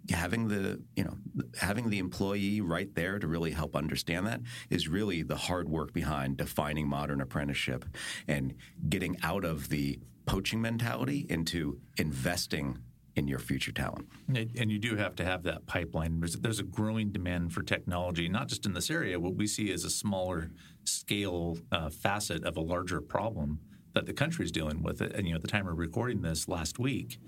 Having 0.10 0.48
the 0.48 0.82
you 0.96 1.04
know 1.04 1.18
having 1.60 1.90
the 1.90 2.00
employee 2.00 2.60
right 2.62 2.94
there 2.96 3.20
to 3.20 3.28
really 3.28 3.52
help 3.52 3.76
understand 3.76 4.26
that 4.28 4.42
is 4.70 4.88
really 4.88 5.22
the 5.22 5.36
hard 5.36 5.70
work 5.70 5.94
behind 5.94 6.38
defining 6.38 6.88
modern 6.88 7.22
apprenticeship 7.22 7.86
and 8.28 8.56
getting 8.90 9.18
out 9.22 9.46
of 9.46 9.70
the 9.70 10.00
poaching 10.26 10.62
mentality 10.62 11.26
into 11.30 11.80
investing 11.98 12.80
in 13.16 13.28
your 13.28 13.40
future 13.40 13.72
talent. 13.72 14.08
And 14.34 14.72
you 14.72 14.80
do 14.80 14.96
have 14.96 15.16
to 15.18 15.26
have 15.26 15.44
that 15.44 15.66
pipeline. 15.68 16.22
There's, 16.22 16.60
a 16.60 16.64
growing 16.64 17.12
demand 17.12 17.54
for 17.54 17.62
technology, 17.62 18.30
not 18.30 18.48
just 18.48 18.66
in 18.66 18.74
this 18.74 18.90
area. 18.90 19.20
What 19.20 19.36
we 19.36 19.48
see 19.48 19.70
is 19.70 19.84
a 19.84 19.90
smaller 19.90 20.52
scale 20.86 21.58
uh, 21.72 21.90
facet 21.90 22.46
of 22.46 22.56
a 22.56 22.62
larger 22.62 23.02
problem 23.02 23.60
that 23.94 24.06
the 24.06 24.14
country 24.14 24.46
is 24.46 24.52
dealing 24.52 24.82
with. 24.82 25.02
And 25.02 25.28
you 25.28 25.34
know, 25.34 25.36
at 25.36 25.42
the 25.42 25.48
time 25.48 25.68
of 25.68 25.78
recording 25.78 26.22
this 26.22 26.48
last 26.48 26.80
week, 26.80 27.20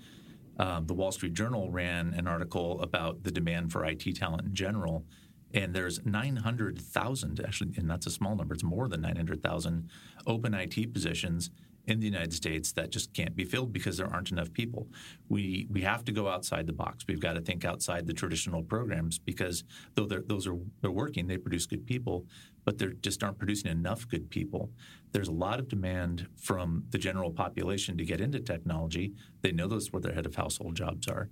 um, 0.58 0.86
the 0.86 0.94
Wall 0.94 1.12
Street 1.12 1.34
Journal 1.34 1.70
ran 1.70 2.14
an 2.14 2.26
article 2.26 2.80
about 2.80 3.22
the 3.22 3.30
demand 3.30 3.72
for 3.72 3.84
IT 3.84 4.16
talent 4.16 4.46
in 4.46 4.54
general. 4.54 5.04
And 5.52 5.72
there's 5.72 6.04
900,000, 6.04 7.40
actually, 7.40 7.74
and 7.76 7.88
that's 7.88 8.06
a 8.06 8.10
small 8.10 8.34
number, 8.34 8.54
it's 8.54 8.64
more 8.64 8.88
than 8.88 9.02
900,000 9.02 9.88
open 10.26 10.54
IT 10.54 10.92
positions 10.92 11.50
in 11.86 12.00
the 12.00 12.06
United 12.06 12.32
States 12.32 12.72
that 12.72 12.90
just 12.90 13.12
can't 13.12 13.36
be 13.36 13.44
filled 13.44 13.72
because 13.72 13.96
there 13.96 14.06
aren't 14.06 14.32
enough 14.32 14.52
people. 14.52 14.88
We 15.28 15.66
we 15.70 15.82
have 15.82 16.04
to 16.06 16.12
go 16.12 16.28
outside 16.28 16.66
the 16.66 16.72
box. 16.72 17.04
We've 17.06 17.20
got 17.20 17.34
to 17.34 17.40
think 17.40 17.64
outside 17.64 18.06
the 18.06 18.12
traditional 18.12 18.62
programs 18.62 19.18
because 19.18 19.64
though 19.94 20.06
those 20.06 20.46
are 20.46 20.56
they're 20.80 20.90
working, 20.90 21.26
they 21.26 21.36
produce 21.36 21.66
good 21.66 21.86
people, 21.86 22.24
but 22.64 22.78
they 22.78 22.86
just 23.00 23.22
aren't 23.22 23.38
producing 23.38 23.70
enough 23.70 24.08
good 24.08 24.30
people. 24.30 24.70
There's 25.12 25.28
a 25.28 25.32
lot 25.32 25.60
of 25.60 25.68
demand 25.68 26.26
from 26.36 26.84
the 26.90 26.98
general 26.98 27.30
population 27.30 27.96
to 27.98 28.04
get 28.04 28.20
into 28.20 28.40
technology. 28.40 29.12
They 29.42 29.52
know 29.52 29.68
those 29.68 29.92
where 29.92 30.00
their 30.00 30.14
head 30.14 30.26
of 30.26 30.34
household 30.34 30.76
jobs 30.76 31.08
are, 31.08 31.30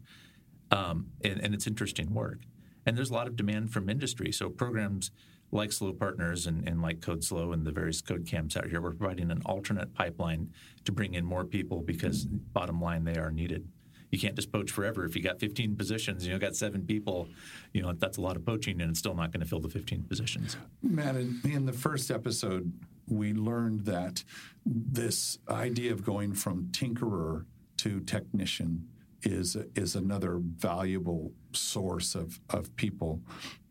um, 0.71 1.07
and, 1.23 1.41
and 1.41 1.55
it's 1.55 1.67
interesting 1.67 2.13
work. 2.13 2.41
And 2.87 2.97
there's 2.97 3.11
a 3.11 3.15
lot 3.15 3.29
of 3.29 3.37
demand 3.37 3.73
from 3.73 3.89
industry. 3.89 4.33
So 4.33 4.49
programs 4.49 5.11
like 5.53 5.71
SLO 5.71 5.93
Partners 5.93 6.47
and, 6.47 6.67
and 6.67 6.81
like 6.81 7.01
Code 7.01 7.23
SLO 7.23 7.53
and 7.53 7.65
the 7.65 7.71
various 7.71 8.01
code 8.01 8.27
camps 8.27 8.57
out 8.57 8.67
here, 8.67 8.81
we're 8.81 8.95
providing 8.95 9.31
an 9.31 9.43
alternate 9.45 9.95
pipeline 9.95 10.51
to 10.85 10.93
bring 10.93 11.15
in 11.15 11.25
more 11.25 11.45
people 11.45 11.83
because 11.83 12.25
bottom 12.25 12.81
line, 12.81 13.05
they 13.05 13.17
are 13.17 13.31
needed. 13.31 13.69
You 14.13 14.19
can't 14.19 14.37
just 14.37 14.53
poach 14.53 14.71
forever. 14.71 15.05
If 15.05 15.17
you 15.17 15.23
got 15.23 15.41
15 15.41 15.75
positions, 15.75 16.25
you 16.25 16.33
know, 16.33 16.39
got 16.39 16.55
seven 16.55 16.85
people, 16.85 17.29
you 17.73 17.83
know, 17.83 17.93
that's 17.95 18.19
a 18.19 18.21
lot 18.21 18.37
of 18.37 18.45
poaching, 18.45 18.81
and 18.81 18.91
it's 18.91 18.99
still 18.99 19.15
not 19.15 19.33
going 19.33 19.41
to 19.41 19.47
fill 19.47 19.61
the 19.61 19.71
15 19.71 20.05
positions. 20.05 20.57
Matt, 20.83 21.17
in, 21.17 21.41
in 21.45 21.67
the 21.67 21.73
first 21.73 22.11
episode, 22.11 22.73
we 23.09 23.33
learned 23.33 23.87
that 23.87 24.23
this 24.65 25.39
idea 25.49 25.93
of 25.93 26.05
going 26.05 26.35
from 26.35 26.67
tinkerer 26.67 27.47
to 27.79 28.01
technician 28.01 28.87
is 29.23 29.57
is 29.75 29.95
another 29.97 30.39
valuable 30.41 31.33
source 31.53 32.15
of, 32.15 32.41
of 32.51 32.75
people. 32.77 33.21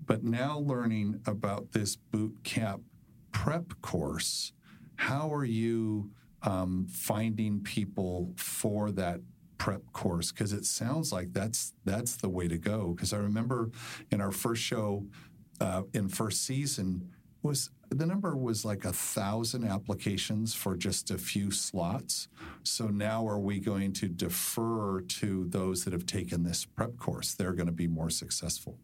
But 0.05 0.23
now 0.23 0.59
learning 0.59 1.21
about 1.25 1.71
this 1.71 1.95
boot 1.95 2.35
camp 2.43 2.81
prep 3.31 3.81
course, 3.81 4.53
how 4.95 5.33
are 5.33 5.45
you 5.45 6.11
um, 6.43 6.87
finding 6.89 7.61
people 7.61 8.33
for 8.35 8.91
that 8.91 9.21
prep 9.61 9.93
course? 9.93 10.31
Because 10.31 10.53
it 10.53 10.65
sounds 10.65 11.13
like 11.13 11.33
that's 11.33 11.73
that's 11.85 12.15
the 12.15 12.29
way 12.29 12.47
to 12.47 12.57
go. 12.57 12.93
Because 12.95 13.13
I 13.13 13.17
remember 13.17 13.69
in 14.09 14.19
our 14.19 14.31
first 14.31 14.63
show 14.63 15.05
uh, 15.59 15.83
in 15.93 16.09
first 16.09 16.43
season 16.43 17.11
was 17.43 17.69
the 17.89 18.07
number 18.07 18.35
was 18.35 18.65
like 18.65 18.85
a 18.85 18.91
thousand 18.91 19.63
applications 19.63 20.55
for 20.55 20.75
just 20.75 21.11
a 21.11 21.17
few 21.19 21.51
slots. 21.51 22.27
So 22.63 22.87
now 22.87 23.27
are 23.27 23.37
we 23.37 23.59
going 23.59 23.93
to 23.93 24.07
defer 24.07 25.01
to 25.01 25.45
those 25.49 25.83
that 25.83 25.93
have 25.93 26.07
taken 26.07 26.41
this 26.41 26.65
prep 26.65 26.97
course? 26.97 27.35
They're 27.35 27.53
going 27.53 27.67
to 27.67 27.71
be 27.71 27.87
more 27.87 28.09
successful. 28.09 28.79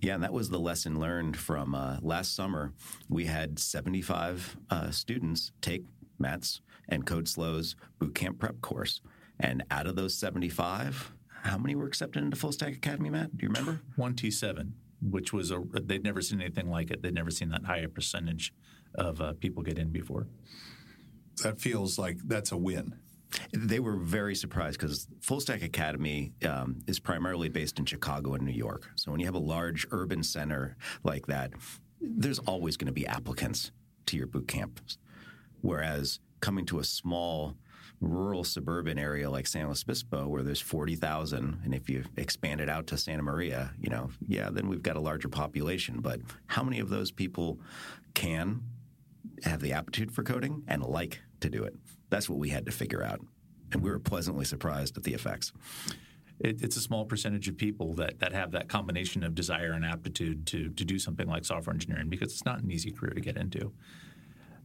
Yeah, 0.00 0.14
and 0.14 0.24
that 0.24 0.32
was 0.32 0.48
the 0.48 0.58
lesson 0.58 0.98
learned 0.98 1.36
from 1.36 1.72
uh, 1.76 1.98
last 2.02 2.34
summer. 2.34 2.72
We 3.08 3.26
had 3.26 3.60
75 3.60 4.56
uh, 4.70 4.90
students 4.90 5.52
take 5.60 5.84
Matt's 6.18 6.62
and 6.88 7.06
Code 7.06 7.28
SLO's 7.28 7.76
bootcamp 8.00 8.40
prep 8.40 8.60
course. 8.60 9.00
And 9.40 9.64
out 9.70 9.86
of 9.86 9.96
those 9.96 10.16
75, 10.16 11.12
how 11.42 11.58
many 11.58 11.74
were 11.74 11.86
accepted 11.86 12.22
into 12.22 12.36
Full 12.36 12.52
Stack 12.52 12.74
Academy, 12.74 13.10
Matt? 13.10 13.36
Do 13.36 13.42
you 13.42 13.48
remember? 13.48 13.80
27 13.96 14.74
which 15.02 15.32
was 15.32 15.50
a 15.50 15.62
they'd 15.82 16.04
never 16.04 16.20
seen 16.20 16.40
anything 16.40 16.68
like 16.68 16.90
it. 16.90 17.02
They'd 17.02 17.14
never 17.14 17.30
seen 17.30 17.48
that 17.50 17.64
high 17.64 17.78
a 17.78 17.88
percentage 17.88 18.52
of 18.94 19.20
uh, 19.20 19.32
people 19.34 19.62
get 19.62 19.78
in 19.78 19.90
before. 19.90 20.26
That 21.42 21.60
feels 21.60 21.98
like 21.98 22.18
that's 22.26 22.52
a 22.52 22.56
win. 22.56 22.96
They 23.52 23.78
were 23.78 23.96
very 23.96 24.34
surprised 24.34 24.78
because 24.78 25.06
Full 25.20 25.40
Stack 25.40 25.62
Academy 25.62 26.32
um, 26.46 26.80
is 26.86 26.98
primarily 26.98 27.48
based 27.48 27.78
in 27.78 27.84
Chicago 27.84 28.34
and 28.34 28.44
New 28.44 28.52
York. 28.52 28.90
So 28.96 29.10
when 29.10 29.20
you 29.20 29.26
have 29.26 29.36
a 29.36 29.38
large 29.38 29.86
urban 29.92 30.22
center 30.22 30.76
like 31.04 31.26
that, 31.26 31.52
there's 32.00 32.40
always 32.40 32.76
going 32.76 32.88
to 32.88 32.92
be 32.92 33.06
applicants 33.06 33.70
to 34.06 34.16
your 34.16 34.26
boot 34.26 34.48
camps. 34.48 34.98
Whereas 35.60 36.18
coming 36.40 36.66
to 36.66 36.80
a 36.80 36.84
small 36.84 37.54
rural 38.00 38.44
suburban 38.44 38.98
area 38.98 39.30
like 39.30 39.46
San 39.46 39.66
Luis 39.66 39.82
Obispo 39.82 40.26
where 40.26 40.42
there's 40.42 40.60
40,000 40.60 41.60
and 41.64 41.74
if 41.74 41.90
you 41.90 42.04
expand 42.16 42.60
it 42.60 42.68
out 42.68 42.86
to 42.88 42.96
Santa 42.96 43.22
Maria, 43.22 43.72
you 43.78 43.90
know, 43.90 44.10
yeah, 44.26 44.48
then 44.50 44.68
we've 44.68 44.82
got 44.82 44.96
a 44.96 45.00
larger 45.00 45.28
population, 45.28 46.00
but 46.00 46.20
how 46.46 46.62
many 46.62 46.80
of 46.80 46.88
those 46.88 47.10
people 47.10 47.60
can 48.14 48.62
have 49.44 49.60
the 49.60 49.72
aptitude 49.72 50.12
for 50.12 50.22
coding 50.22 50.62
and 50.66 50.82
like 50.82 51.20
to 51.40 51.50
do 51.50 51.62
it? 51.62 51.74
That's 52.08 52.28
what 52.28 52.38
we 52.38 52.48
had 52.48 52.66
to 52.66 52.72
figure 52.72 53.02
out. 53.02 53.20
And 53.72 53.82
we 53.82 53.90
were 53.90 53.98
pleasantly 53.98 54.44
surprised 54.44 54.96
at 54.96 55.04
the 55.04 55.14
effects. 55.14 55.52
It, 56.40 56.62
it's 56.62 56.76
a 56.76 56.80
small 56.80 57.04
percentage 57.04 57.48
of 57.48 57.58
people 57.58 57.92
that, 57.94 58.18
that 58.20 58.32
have 58.32 58.52
that 58.52 58.68
combination 58.68 59.22
of 59.22 59.34
desire 59.34 59.72
and 59.72 59.84
aptitude 59.84 60.46
to, 60.46 60.70
to 60.70 60.84
do 60.84 60.98
something 60.98 61.28
like 61.28 61.44
software 61.44 61.74
engineering 61.74 62.08
because 62.08 62.32
it's 62.32 62.46
not 62.46 62.62
an 62.62 62.70
easy 62.70 62.90
career 62.90 63.12
to 63.12 63.20
get 63.20 63.36
into. 63.36 63.72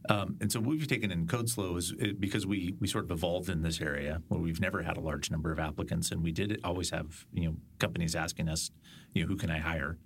Um, 0.08 0.36
and 0.40 0.50
so 0.50 0.60
what 0.60 0.70
we've 0.70 0.86
taken 0.86 1.10
in 1.10 1.26
Code 1.26 1.48
SLO 1.48 1.76
is 1.76 1.92
it, 1.98 2.20
because 2.20 2.46
we 2.46 2.74
we 2.80 2.86
sort 2.86 3.04
of 3.04 3.10
evolved 3.10 3.48
in 3.48 3.62
this 3.62 3.80
area 3.80 4.22
where 4.28 4.40
we've 4.40 4.60
never 4.60 4.82
had 4.82 4.96
a 4.96 5.00
large 5.00 5.30
number 5.30 5.50
of 5.52 5.58
applicants, 5.58 6.10
and 6.10 6.22
we 6.22 6.32
did 6.32 6.60
always 6.62 6.90
have 6.90 7.26
you 7.32 7.48
know 7.48 7.56
companies 7.78 8.14
asking 8.14 8.48
us, 8.48 8.70
you 9.14 9.22
know, 9.22 9.28
who 9.28 9.36
can 9.36 9.50
I 9.50 9.58
hire? 9.58 9.98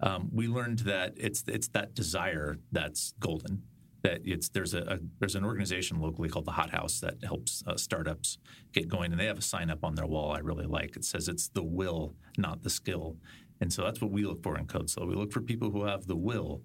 Um, 0.00 0.30
we 0.32 0.48
learned 0.48 0.80
that 0.80 1.14
it's 1.16 1.44
it's 1.46 1.68
that 1.68 1.94
desire 1.94 2.56
that's 2.72 3.14
golden. 3.20 3.62
That 4.02 4.20
it's 4.24 4.48
there's 4.48 4.74
a, 4.74 4.82
a, 4.82 4.98
there's 5.18 5.34
an 5.34 5.44
organization 5.44 6.00
locally 6.00 6.28
called 6.28 6.44
the 6.44 6.52
Hot 6.52 6.70
House 6.70 7.00
that 7.00 7.22
helps 7.24 7.62
uh, 7.66 7.76
startups 7.76 8.38
get 8.72 8.88
going, 8.88 9.12
and 9.12 9.20
they 9.20 9.26
have 9.26 9.38
a 9.38 9.42
sign 9.42 9.70
up 9.70 9.84
on 9.84 9.94
their 9.94 10.06
wall 10.06 10.32
I 10.32 10.38
really 10.38 10.66
like. 10.66 10.96
It 10.96 11.04
says 11.04 11.28
it's 11.28 11.48
the 11.48 11.62
will, 11.62 12.14
not 12.38 12.62
the 12.62 12.70
skill, 12.70 13.16
and 13.60 13.72
so 13.72 13.82
that's 13.82 14.00
what 14.00 14.10
we 14.10 14.24
look 14.24 14.42
for 14.42 14.58
in 14.58 14.66
Code 14.66 14.88
SLO. 14.88 15.06
We 15.06 15.14
look 15.14 15.32
for 15.32 15.40
people 15.40 15.70
who 15.70 15.84
have 15.84 16.06
the 16.06 16.16
will. 16.16 16.62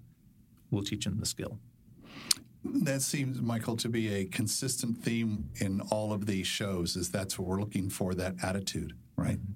We'll 0.70 0.84
teach 0.84 1.04
them 1.04 1.18
the 1.18 1.26
skill. 1.26 1.58
That 2.64 3.02
seems, 3.02 3.40
Michael, 3.40 3.76
to 3.78 3.88
be 3.88 4.14
a 4.14 4.24
consistent 4.24 4.98
theme 4.98 5.50
in 5.56 5.80
all 5.90 6.12
of 6.12 6.26
these 6.26 6.46
shows. 6.46 6.96
Is 6.96 7.10
that's 7.10 7.38
what 7.38 7.48
we're 7.48 7.60
looking 7.60 7.90
for 7.90 8.14
that 8.14 8.36
attitude, 8.42 8.94
right? 9.16 9.38
Mm-hmm. 9.38 9.52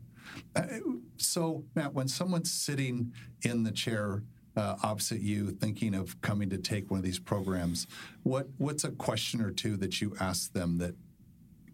Uh, 0.55 0.97
so, 1.17 1.65
Matt, 1.75 1.95
when 1.95 2.09
someone's 2.09 2.51
sitting 2.51 3.13
in 3.43 3.63
the 3.63 3.71
chair 3.71 4.23
uh, 4.57 4.77
opposite 4.83 5.21
you, 5.21 5.51
thinking 5.51 5.95
of 5.95 6.21
coming 6.21 6.51
to 6.51 6.59
take 6.59 6.91
one 6.91 6.99
of 6.99 7.05
these 7.05 7.19
programs, 7.19 7.87
what 8.23 8.49
what's 8.59 8.85
a 8.85 8.91
question 8.91 9.41
or 9.41 9.51
two 9.51 9.77
that 9.77 10.01
you 10.01 10.17
ask 10.19 10.53
them 10.53 10.79
that 10.79 10.95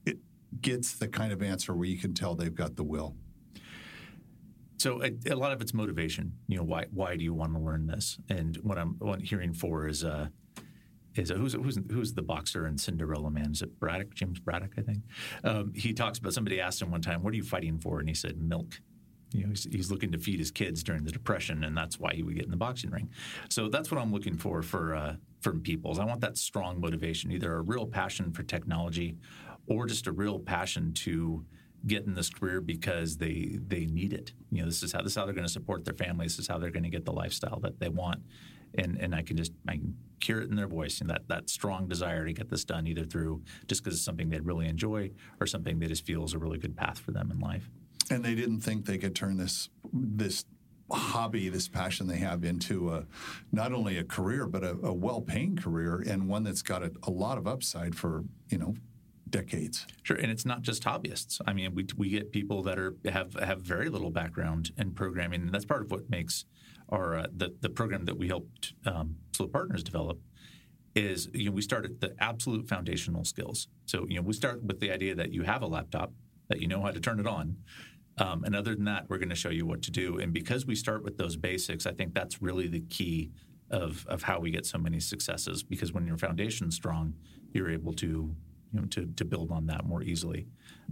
it 0.05 0.19
gets 0.61 0.93
the 0.93 1.09
kind 1.09 1.33
of 1.33 1.43
answer 1.43 1.75
where 1.75 1.89
you 1.89 1.99
can 1.99 2.13
tell 2.13 2.35
they've 2.35 2.55
got 2.55 2.77
the 2.77 2.85
will? 2.85 3.15
So 4.79 5.01
a, 5.01 5.13
a, 5.31 5.37
lot 5.37 5.53
of 5.53 5.63
it's 5.63 5.73
motivation. 5.73 6.33
You 6.49 6.59
know, 6.59 6.65
why 6.65 6.87
why 6.91 7.17
do 7.17 7.23
you 7.23 7.33
want 7.33 7.55
to 7.55 7.61
learn 7.61 7.87
this? 7.87 8.19
And 8.29 8.57
what 8.57 8.79
I'm 8.79 8.97
what 8.99 9.15
I'm 9.15 9.21
hearing 9.21 9.55
for 9.55 9.87
is 9.87 10.05
uh, 10.05 10.29
is 11.15 11.31
who's 11.31 11.53
who's 11.55 11.79
who's 11.91 12.15
the 12.15 12.23
boxer 12.23 12.67
in 12.67 12.79
Cinderella 12.79 13.31
Man? 13.31 13.53
Is 13.53 13.63
it 13.63 13.79
Braddock? 13.79 14.15
James 14.15 14.39
Braddock, 14.39 14.73
I 14.79 14.83
think. 14.83 15.03
Um, 15.45 15.73
he 15.75 15.93
talks 15.93 16.19
about 16.19 16.33
somebody 16.33 16.61
asked 16.61 16.81
him 16.81 16.91
one 16.91 17.03
time, 17.03 17.23
"What 17.23 17.33
are 17.33 17.37
you 17.37 17.43
fighting 17.43 17.79
for?" 17.79 17.99
And 18.01 18.09
he 18.09 18.15
said, 18.15 18.41
"Milk." 18.41 18.81
You 19.35 19.45
know, 19.45 19.49
he's, 19.49 19.65
he's, 19.65 19.91
looking 19.91 20.13
to 20.13 20.19
feed 20.19 20.39
his 20.39 20.51
kids 20.51 20.83
during 20.83 21.05
the 21.05 21.11
depression, 21.11 21.65
and 21.65 21.75
that's 21.75 21.99
why 21.99 22.13
he 22.13 22.23
would 22.23 22.35
get 22.35 22.45
in 22.45 22.51
the 22.51 22.57
boxing 22.57 22.91
ring. 22.91 23.09
So 23.49 23.71
that's 23.71 23.91
what 23.91 23.99
I'm 23.99 24.13
looking 24.13 24.37
for 24.37 24.61
for 24.61 24.95
uh, 24.95 25.17
from 25.41 25.63
peoples. 25.63 25.99
I 25.99 26.05
want 26.05 26.21
that 26.21 26.37
strong 26.37 26.79
motivation, 26.79 27.33
either 27.33 27.55
a 27.55 27.63
real 27.63 27.87
passion 27.87 28.31
for 28.33 28.43
technology, 28.43 29.17
or 29.67 29.87
just 29.87 30.07
a 30.07 30.13
real 30.13 30.39
passion 30.39 30.93
to 30.95 31.47
get 31.87 32.05
in 32.05 32.15
this 32.15 32.29
career 32.31 32.61
because 32.61 33.17
they 33.17 33.59
they 33.67 33.87
need 33.87 34.13
it. 34.13 34.33
You 34.51 34.61
know, 34.61 34.67
this 34.67 34.83
is 34.83 34.93
how 34.93 35.03
this 35.03 35.13
is 35.13 35.17
how 35.17 35.25
they're 35.25 35.35
going 35.35 35.47
to 35.47 35.53
support 35.53 35.85
their 35.85 35.95
families. 35.95 36.37
This 36.37 36.45
is 36.45 36.49
how 36.49 36.59
they're 36.59 36.71
going 36.71 36.85
to 36.85 36.91
get 36.91 37.05
the 37.05 37.13
lifestyle 37.13 37.59
that 37.61 37.81
they 37.81 37.89
want 37.89 38.23
and 38.77 38.99
and 38.99 39.15
I 39.15 39.23
can 39.23 39.37
just 39.37 39.53
I 39.69 39.73
can 39.73 39.97
hear 40.23 40.41
it 40.41 40.49
in 40.49 40.57
their 40.57 40.69
voice 40.69 41.01
and 41.01 41.11
that 41.11 41.29
that 41.29 41.51
strong 41.51 41.89
desire 41.89 42.25
to 42.25 42.33
get 42.33 42.49
this 42.49 42.65
done 42.65 42.87
either 42.87 43.05
through 43.05 43.43
just 43.67 43.83
because 43.83 43.97
it's 43.97 44.05
something 44.05 44.31
they'd 44.31 44.47
really 44.47 44.69
enjoy 44.69 45.11
or 45.41 45.47
something 45.47 45.79
they 45.79 45.87
just 45.87 46.07
feels 46.07 46.35
a 46.35 46.39
really 46.39 46.59
good 46.59 46.77
path 46.77 46.99
for 46.99 47.11
them 47.11 47.31
in 47.31 47.41
life. 47.41 47.69
And 48.11 48.25
they 48.25 48.35
didn't 48.35 48.61
think 48.61 48.87
they 48.87 48.99
could 48.99 49.15
turn 49.15 49.37
this 49.37 49.69
this 49.93 50.45
hobby, 50.91 51.49
this 51.49 51.69
passion 51.69 52.07
they 52.07 52.19
have 52.19 52.45
into 52.45 52.93
a 52.93 53.07
not 53.51 53.73
only 53.73 53.99
a 53.99 54.05
career 54.05 54.47
but 54.47 54.63
a, 54.63 54.77
a 54.83 54.93
well-paying 54.93 55.57
career 55.57 56.05
and 56.07 56.29
one 56.29 56.45
that's 56.45 56.63
got 56.63 56.83
a, 56.83 56.93
a 57.05 57.11
lot 57.11 57.39
of 57.39 57.47
upside 57.47 57.95
for 57.95 58.25
you 58.49 58.59
know 58.59 58.75
decades. 59.33 59.87
Sure, 60.05 60.17
and 60.17 60.31
it's 60.31 60.45
not 60.45 60.63
just 60.63 60.85
hobbyists. 60.85 61.41
I 61.47 61.53
mean, 61.53 61.75
we, 61.75 61.87
we 61.97 62.11
get 62.11 62.31
people 62.31 62.63
that 62.65 62.79
are 62.79 62.95
have 63.11 63.35
have 63.35 63.63
very 63.63 63.89
little 63.89 64.11
background 64.11 64.71
in 64.79 64.93
programming, 64.93 65.41
and 65.43 65.53
that's 65.53 65.65
part 65.65 65.83
of 65.83 65.91
what 65.91 66.09
makes 66.09 66.45
or 66.93 67.17
uh, 67.17 67.27
the 67.35 67.55
the 67.61 67.71
program 67.71 68.05
that 68.05 68.17
we 68.17 68.29
helped 68.29 68.75
um, 68.87 69.17
SLO 69.35 69.49
Partners 69.49 69.83
develop 69.83 70.19
is 70.95 71.29
you 71.33 71.47
know 71.47 71.53
we 71.53 71.63
start 71.63 71.85
at 71.87 72.01
the 72.01 72.15
absolute 72.21 72.69
foundational 72.69 73.25
skills. 73.25 73.69
So 73.87 74.07
you 74.09 74.17
know 74.17 74.23
we 74.23 74.35
start 74.35 74.63
with 74.63 74.79
the 74.79 74.93
idea 74.93 75.15
that 75.15 75.33
you 75.33 75.43
have 75.43 75.63
a 75.63 75.67
laptop 75.67 76.13
that 76.49 76.61
you 76.61 76.69
know 76.69 76.83
how 76.83 76.91
to 76.91 77.01
turn 77.01 77.19
it 77.19 77.27
on. 77.27 77.57
Um, 78.19 78.45
and 78.45 78.55
other 78.55 78.75
than 78.75 78.85
that, 78.85 79.09
we're 79.09 79.17
going 79.17 79.31
to 79.31 79.35
show 79.35 79.49
you 79.49 79.65
what 79.65 79.81
to 79.83 79.91
do. 79.91 80.19
And 80.19 80.35
because 80.35 80.67
we 80.67 80.75
start 80.75 81.03
with 81.03 81.17
those 81.17 81.35
basics, 81.35 81.87
I 81.87 81.93
think 81.93 82.13
that's 82.13 82.43
really 82.43 82.69
the 82.69 82.81
key 82.81 83.31
of, 83.71 84.07
of 84.07 84.23
how 84.23 84.39
we 84.39 84.51
get 84.51 84.67
so 84.67 84.77
many 84.77 85.01
successes. 85.01 85.63
Because 85.63 85.95
when 85.95 86.07
your 86.07 86.19
foundation's 86.19 86.75
strong, 86.75 87.15
you're 87.55 87.71
able 87.71 87.95
to 87.95 88.37
you 88.73 88.81
know, 88.81 88.87
to, 88.89 89.07
to 89.17 89.25
build 89.25 89.51
on 89.51 89.67
that 89.67 89.85
more 89.85 90.03
easily. 90.03 90.47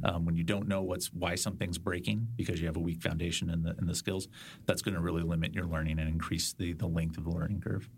Um, 0.04 0.24
when 0.24 0.36
you 0.36 0.44
don't 0.44 0.68
know 0.68 0.82
what's 0.82 1.12
why 1.12 1.34
something's 1.34 1.78
breaking 1.78 2.28
because 2.36 2.60
you 2.60 2.66
have 2.66 2.76
a 2.76 2.80
weak 2.80 3.02
foundation 3.02 3.50
in 3.50 3.62
the 3.62 3.74
in 3.78 3.86
the 3.86 3.94
skills, 3.94 4.28
that's 4.66 4.82
going 4.82 4.94
to 4.94 5.00
really 5.00 5.22
limit 5.22 5.54
your 5.54 5.66
learning 5.66 5.98
and 5.98 6.08
increase 6.08 6.52
the 6.52 6.72
the 6.72 6.86
length 6.86 7.18
of 7.18 7.24
the 7.24 7.30
learning 7.30 7.60
curve. 7.60 7.88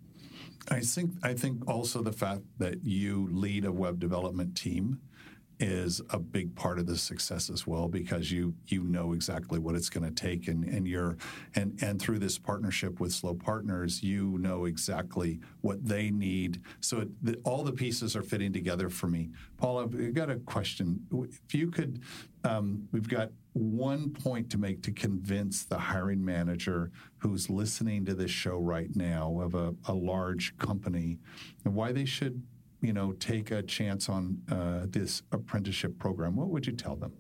I 0.71 0.81
think 0.81 1.13
I 1.23 1.35
think 1.35 1.69
also 1.69 2.03
the 2.03 2.13
fact 2.13 2.43
that 2.59 2.85
you 2.85 3.29
lead 3.31 3.65
a 3.65 3.73
web 3.73 3.99
development 3.99 4.57
team 4.57 5.01
is 5.63 6.03
a 6.11 6.19
big 6.19 6.55
part 6.57 6.79
of 6.79 6.87
the 6.87 6.97
success 6.99 7.49
as 7.49 7.67
well 7.67 7.89
because 7.89 8.31
you 8.33 8.55
you 8.67 8.83
know 8.83 9.13
exactly 9.13 9.59
what 9.59 9.75
it's 9.75 9.89
going 9.89 10.05
to 10.05 10.11
take 10.11 10.49
and 10.49 10.65
and 10.65 10.87
you're 10.87 11.17
and 11.55 11.81
and 11.83 12.01
through 12.01 12.19
this 12.19 12.37
partnership 12.37 12.99
with 13.01 13.13
SLO 13.13 13.33
Partners 13.35 14.03
you 14.03 14.37
know 14.39 14.65
exactly 14.65 15.41
what 15.61 15.85
they 15.85 16.11
need 16.11 16.61
so 16.81 17.01
it, 17.01 17.09
the, 17.25 17.37
all 17.45 17.63
the 17.63 17.73
pieces 17.73 18.17
are 18.17 18.23
fitting 18.23 18.53
together 18.53 18.89
for 18.89 19.07
me. 19.07 19.31
Paul, 19.57 19.79
I've 19.79 20.15
got 20.15 20.31
a 20.31 20.37
question. 20.37 21.01
If 21.13 21.55
you 21.55 21.71
could, 21.71 22.03
um, 22.45 22.89
we've 22.93 23.09
got 23.09 23.31
one 23.53 24.11
point 24.11 24.51
to 24.51 24.59
make 24.59 24.83
to 24.83 24.93
convince 24.93 25.65
the 25.65 25.79
hiring 25.79 26.25
manager 26.25 26.91
who's 27.19 27.51
listening 27.51 28.05
to 28.07 28.15
this 28.15 28.31
show 28.31 28.57
right 28.57 28.95
now 28.97 29.41
of 29.41 29.55
a, 29.55 29.75
a 29.87 29.93
large 29.93 30.57
company 30.59 31.19
and 31.65 31.75
why 31.75 31.93
they 31.93 32.05
should, 32.05 32.43
you 32.83 32.93
know, 32.93 33.13
take 33.13 33.51
a 33.51 33.63
chance 33.63 34.09
on 34.09 34.43
uh, 34.51 34.87
this 34.89 35.23
apprenticeship 35.33 35.99
program, 35.99 36.37
what 36.37 36.49
would 36.49 36.67
you 36.67 36.73
tell 36.73 36.97
them? 36.97 37.13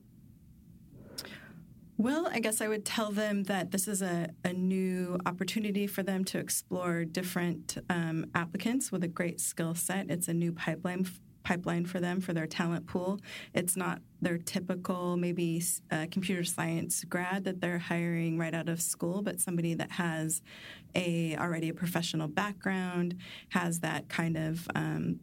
Well, 1.98 2.28
I 2.32 2.40
guess 2.40 2.60
I 2.60 2.66
would 2.66 2.84
tell 2.84 3.12
them 3.12 3.44
that 3.44 3.70
this 3.70 3.86
is 3.86 4.02
a, 4.02 4.28
a 4.44 4.52
new 4.52 5.18
opportunity 5.24 5.86
for 5.86 6.02
them 6.02 6.24
to 6.24 6.38
explore 6.38 7.04
different 7.04 7.78
um, 7.88 8.26
applicants 8.34 8.90
with 8.90 9.04
a 9.04 9.08
great 9.08 9.40
skill 9.40 9.76
set. 9.76 10.10
It's 10.10 10.26
a 10.26 10.34
new 10.34 10.52
pipeline 10.52 11.06
pipeline 11.44 11.84
for 11.84 12.00
them 12.00 12.20
for 12.20 12.32
their 12.32 12.46
talent 12.46 12.86
pool. 12.86 13.20
It's 13.54 13.76
not 13.76 14.00
their 14.20 14.38
typical 14.38 15.16
maybe 15.16 15.62
uh, 15.90 16.06
computer 16.10 16.44
science 16.44 17.04
grad 17.04 17.44
that 17.44 17.60
they're 17.60 17.78
hiring 17.78 18.38
right 18.38 18.54
out 18.54 18.68
of 18.68 18.80
school, 18.80 19.22
but 19.22 19.40
somebody 19.40 19.74
that 19.74 19.92
has 19.92 20.42
a 20.94 21.36
already 21.36 21.68
a 21.68 21.74
professional 21.74 22.28
background, 22.28 23.16
has 23.50 23.80
that 23.80 24.08
kind 24.08 24.36
of 24.36 24.68
um, 24.74 25.20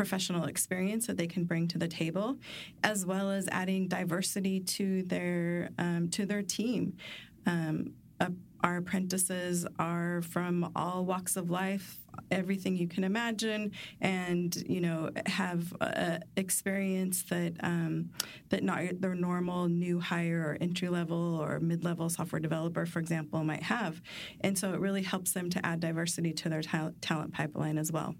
professional 0.00 0.44
experience 0.44 1.06
that 1.06 1.18
they 1.18 1.26
can 1.26 1.44
bring 1.44 1.68
to 1.68 1.76
the 1.76 1.86
table, 1.86 2.38
as 2.82 3.04
well 3.04 3.30
as 3.30 3.46
adding 3.52 3.86
diversity 3.86 4.58
to 4.58 5.02
their 5.02 5.68
um, 5.76 6.08
to 6.08 6.24
their 6.24 6.40
team. 6.40 6.96
Um, 7.44 7.92
uh, 8.18 8.30
our 8.64 8.78
apprentices 8.78 9.66
are 9.78 10.22
from 10.22 10.72
all 10.74 11.04
walks 11.04 11.36
of 11.36 11.50
life, 11.50 11.98
everything 12.30 12.76
you 12.76 12.88
can 12.88 13.04
imagine, 13.04 13.72
and 14.00 14.56
you 14.66 14.80
know 14.80 15.10
have 15.26 15.70
experience 16.34 17.24
that 17.24 17.52
um, 17.60 18.08
that 18.48 18.62
not 18.62 19.02
their 19.02 19.14
normal 19.14 19.68
new 19.68 20.00
hire 20.00 20.40
or 20.48 20.56
entry 20.62 20.88
level 20.88 21.38
or 21.42 21.60
mid 21.60 21.84
level 21.84 22.08
software 22.08 22.40
developer, 22.40 22.86
for 22.86 23.00
example, 23.00 23.44
might 23.44 23.64
have. 23.64 24.00
And 24.40 24.56
so 24.56 24.72
it 24.72 24.80
really 24.80 25.02
helps 25.02 25.32
them 25.32 25.50
to 25.50 25.66
add 25.66 25.80
diversity 25.80 26.32
to 26.32 26.48
their 26.48 26.62
ta- 26.62 26.92
talent 27.02 27.34
pipeline 27.34 27.76
as 27.76 27.92
well 27.92 28.14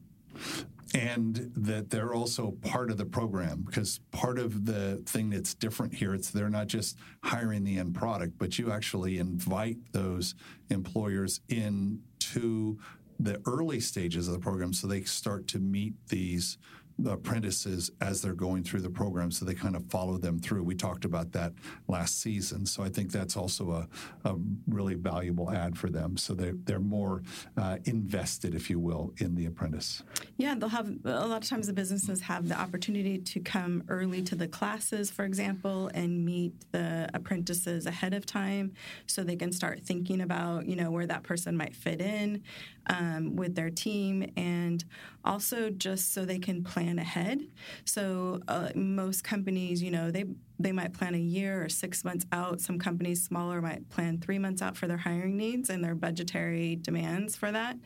and 0.94 1.53
that 1.55 1.90
they're 1.90 2.14
also 2.14 2.53
part 2.62 2.90
of 2.90 2.96
the 2.96 3.05
program 3.05 3.62
because 3.64 4.00
part 4.11 4.38
of 4.38 4.66
the 4.66 4.96
thing 5.07 5.31
that's 5.31 5.55
different 5.55 5.94
here 5.94 6.14
it's 6.14 6.31
they're 6.31 6.48
not 6.48 6.66
just 6.66 6.96
hiring 7.22 7.62
the 7.64 7.79
end 7.79 7.94
product 7.94 8.33
but 8.38 8.59
you 8.59 8.72
actually 8.72 9.18
invite 9.18 9.76
those 9.92 10.35
employers 10.70 11.40
into 11.48 12.79
the 13.20 13.40
early 13.46 13.79
stages 13.79 14.26
of 14.26 14.35
the 14.35 14.40
program 14.40 14.72
so 14.72 14.87
they 14.87 15.03
start 15.03 15.46
to 15.46 15.59
meet 15.59 15.94
these 16.09 16.59
apprentices 17.06 17.90
as 18.00 18.22
they're 18.22 18.34
going 18.34 18.62
through 18.62 18.80
the 18.80 18.90
program 18.90 19.30
so 19.30 19.44
they 19.44 19.54
kind 19.54 19.76
of 19.76 19.84
follow 19.90 20.16
them 20.18 20.38
through. 20.38 20.62
We 20.62 20.74
talked 20.74 21.04
about 21.04 21.32
that 21.32 21.52
last 21.88 22.20
season. 22.20 22.66
So 22.66 22.82
I 22.82 22.88
think 22.88 23.12
that's 23.12 23.36
also 23.36 23.70
a, 23.72 23.88
a 24.28 24.36
really 24.68 24.94
valuable 24.94 25.50
ad 25.50 25.76
for 25.76 25.88
them. 25.88 26.16
So 26.16 26.34
they, 26.34 26.52
they're 26.64 26.78
more 26.80 27.22
uh, 27.56 27.78
invested, 27.84 28.54
if 28.54 28.70
you 28.70 28.78
will, 28.78 29.12
in 29.18 29.34
the 29.34 29.46
apprentice. 29.46 30.02
Yeah, 30.36 30.54
they'll 30.54 30.68
have 30.68 30.90
a 31.04 31.26
lot 31.26 31.42
of 31.42 31.48
times 31.48 31.66
the 31.66 31.72
businesses 31.72 32.20
have 32.22 32.48
the 32.48 32.58
opportunity 32.58 33.18
to 33.18 33.40
come 33.40 33.84
early 33.88 34.22
to 34.22 34.34
the 34.34 34.48
classes, 34.48 35.10
for 35.10 35.24
example, 35.24 35.90
and 35.94 36.24
meet 36.24 36.52
the 36.72 37.08
apprentices 37.14 37.86
ahead 37.86 38.14
of 38.14 38.26
time 38.26 38.72
so 39.06 39.22
they 39.22 39.36
can 39.36 39.52
start 39.52 39.80
thinking 39.82 40.20
about, 40.20 40.66
you 40.66 40.76
know, 40.76 40.90
where 40.90 41.06
that 41.06 41.22
person 41.22 41.56
might 41.56 41.74
fit 41.74 42.00
in 42.00 42.42
um, 42.88 43.36
with 43.36 43.54
their 43.54 43.70
team 43.70 44.30
and 44.36 44.84
also 45.24 45.70
just 45.70 46.12
so 46.12 46.24
they 46.24 46.38
can 46.38 46.64
plan 46.64 46.89
ahead. 46.98 47.42
So 47.85 48.40
uh, 48.48 48.70
most 48.74 49.24
companies, 49.24 49.83
you 49.83 49.90
know, 49.90 50.11
they 50.11 50.24
they 50.59 50.72
might 50.72 50.92
plan 50.92 51.14
a 51.14 51.18
year 51.18 51.64
or 51.64 51.68
six 51.68 52.05
months 52.05 52.26
out. 52.33 52.61
Some 52.61 52.79
companies 52.79 53.24
smaller 53.24 53.62
might 53.62 53.88
plan 53.88 54.18
three 54.18 54.38
months 54.38 54.61
out 54.61 54.76
for 54.76 54.87
their 54.87 54.98
hiring 54.98 55.37
needs 55.37 55.70
and 55.70 55.83
their 55.83 55.94
budgetary 55.94 56.76
demands 56.76 57.35
for 57.35 57.50
that. 57.50 57.79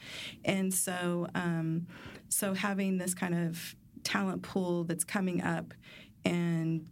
And 0.44 0.74
so, 0.74 1.28
um, 1.36 1.86
so 2.28 2.52
having 2.52 2.98
this 2.98 3.14
kind 3.14 3.34
of 3.34 3.76
talent 4.02 4.42
pool 4.42 4.84
that's 4.84 5.04
coming 5.04 5.40
up 5.40 5.72
and 6.24 6.88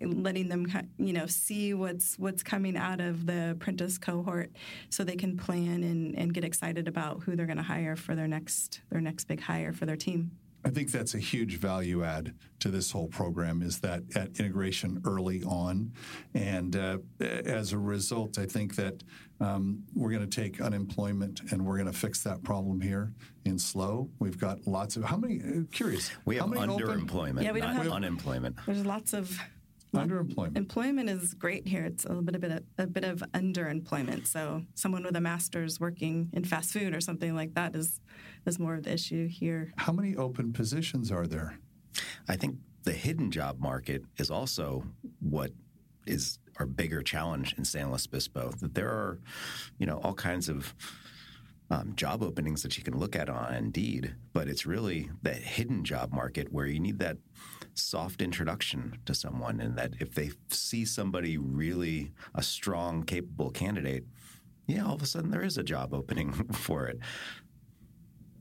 letting 0.00 0.48
them 0.48 0.66
you 0.98 1.12
know 1.12 1.26
see 1.26 1.74
what's 1.74 2.18
what's 2.18 2.42
coming 2.42 2.76
out 2.76 3.00
of 3.00 3.26
the 3.26 3.52
apprentice 3.52 3.98
cohort 3.98 4.50
so 4.90 5.04
they 5.04 5.14
can 5.14 5.36
plan 5.36 5.84
and, 5.84 6.18
and 6.18 6.34
get 6.34 6.44
excited 6.44 6.88
about 6.88 7.22
who 7.22 7.36
they're 7.36 7.46
going 7.46 7.56
to 7.56 7.62
hire 7.62 7.94
for 7.94 8.14
their 8.14 8.26
next 8.26 8.80
their 8.90 9.00
next 9.00 9.24
big 9.24 9.40
hire 9.40 9.72
for 9.72 9.86
their 9.86 9.96
team 9.96 10.32
I 10.64 10.70
think 10.70 10.90
that's 10.90 11.14
a 11.14 11.18
huge 11.18 11.58
value 11.58 12.04
add 12.04 12.34
to 12.60 12.70
this 12.70 12.90
whole 12.90 13.08
program 13.08 13.60
is 13.60 13.80
that 13.80 14.02
at 14.16 14.38
integration 14.40 15.02
early 15.04 15.42
on, 15.44 15.92
and 16.32 16.74
uh, 16.74 16.98
as 17.20 17.72
a 17.72 17.78
result, 17.78 18.38
I 18.38 18.46
think 18.46 18.74
that 18.76 19.02
um, 19.40 19.82
we're 19.94 20.10
going 20.10 20.28
to 20.28 20.42
take 20.42 20.60
unemployment 20.60 21.52
and 21.52 21.64
we're 21.66 21.76
going 21.76 21.90
to 21.90 21.98
fix 21.98 22.22
that 22.22 22.42
problem 22.42 22.80
here 22.80 23.12
in 23.44 23.58
SLO. 23.58 24.08
We've 24.18 24.38
got 24.38 24.66
lots 24.66 24.96
of 24.96 25.04
how 25.04 25.16
many? 25.18 25.40
Uh, 25.40 25.62
curious. 25.70 26.10
We 26.24 26.36
have 26.36 26.46
underemployment. 26.46 27.30
Open, 27.32 27.42
yeah, 27.42 27.52
we 27.52 27.60
don't 27.60 27.74
have 27.74 27.88
unemployment. 27.88 28.56
There's 28.64 28.86
lots 28.86 29.12
of 29.12 29.38
Underemployment. 30.00 30.56
Employment 30.56 31.10
is 31.10 31.34
great 31.34 31.66
here. 31.66 31.84
It's 31.84 32.04
a 32.04 32.08
little 32.08 32.22
bit 32.22 32.36
of 32.36 32.44
a, 32.44 32.62
a, 32.78 32.86
bit 32.86 33.04
of 33.04 33.20
underemployment. 33.32 34.26
So 34.26 34.62
someone 34.74 35.04
with 35.04 35.16
a 35.16 35.20
master's 35.20 35.80
working 35.80 36.30
in 36.32 36.44
fast 36.44 36.72
food 36.72 36.94
or 36.94 37.00
something 37.00 37.34
like 37.34 37.54
that 37.54 37.74
is 37.74 38.00
is 38.46 38.58
more 38.58 38.74
of 38.74 38.84
the 38.84 38.92
issue 38.92 39.28
here. 39.28 39.72
How 39.76 39.92
many 39.92 40.16
open 40.16 40.52
positions 40.52 41.10
are 41.10 41.26
there? 41.26 41.58
I 42.28 42.36
think 42.36 42.58
the 42.82 42.92
hidden 42.92 43.30
job 43.30 43.60
market 43.60 44.04
is 44.18 44.30
also 44.30 44.84
what 45.20 45.52
is 46.06 46.38
our 46.58 46.66
bigger 46.66 47.02
challenge 47.02 47.54
in 47.56 47.64
San 47.64 47.88
Luis 47.88 48.06
Obispo. 48.06 48.52
That 48.60 48.74
there 48.74 48.88
are, 48.88 49.18
you 49.78 49.86
know, 49.86 50.00
all 50.02 50.14
kinds 50.14 50.48
of 50.48 50.74
um, 51.70 51.94
job 51.96 52.22
openings 52.22 52.62
that 52.62 52.76
you 52.76 52.84
can 52.84 52.98
look 52.98 53.16
at 53.16 53.28
on 53.28 53.54
Indeed, 53.54 54.14
but 54.32 54.48
it's 54.48 54.66
really 54.66 55.10
that 55.22 55.36
hidden 55.36 55.84
job 55.84 56.12
market 56.12 56.52
where 56.52 56.66
you 56.66 56.78
need 56.78 56.98
that 56.98 57.16
soft 57.74 58.22
introduction 58.22 58.98
to 59.06 59.14
someone, 59.14 59.60
and 59.60 59.76
that 59.76 59.94
if 60.00 60.14
they 60.14 60.30
see 60.48 60.84
somebody 60.84 61.38
really 61.38 62.12
a 62.34 62.42
strong, 62.42 63.02
capable 63.02 63.50
candidate, 63.50 64.04
yeah, 64.66 64.84
all 64.84 64.94
of 64.94 65.02
a 65.02 65.06
sudden 65.06 65.30
there 65.30 65.42
is 65.42 65.58
a 65.58 65.62
job 65.62 65.92
opening 65.92 66.32
for 66.52 66.86
it. 66.86 66.98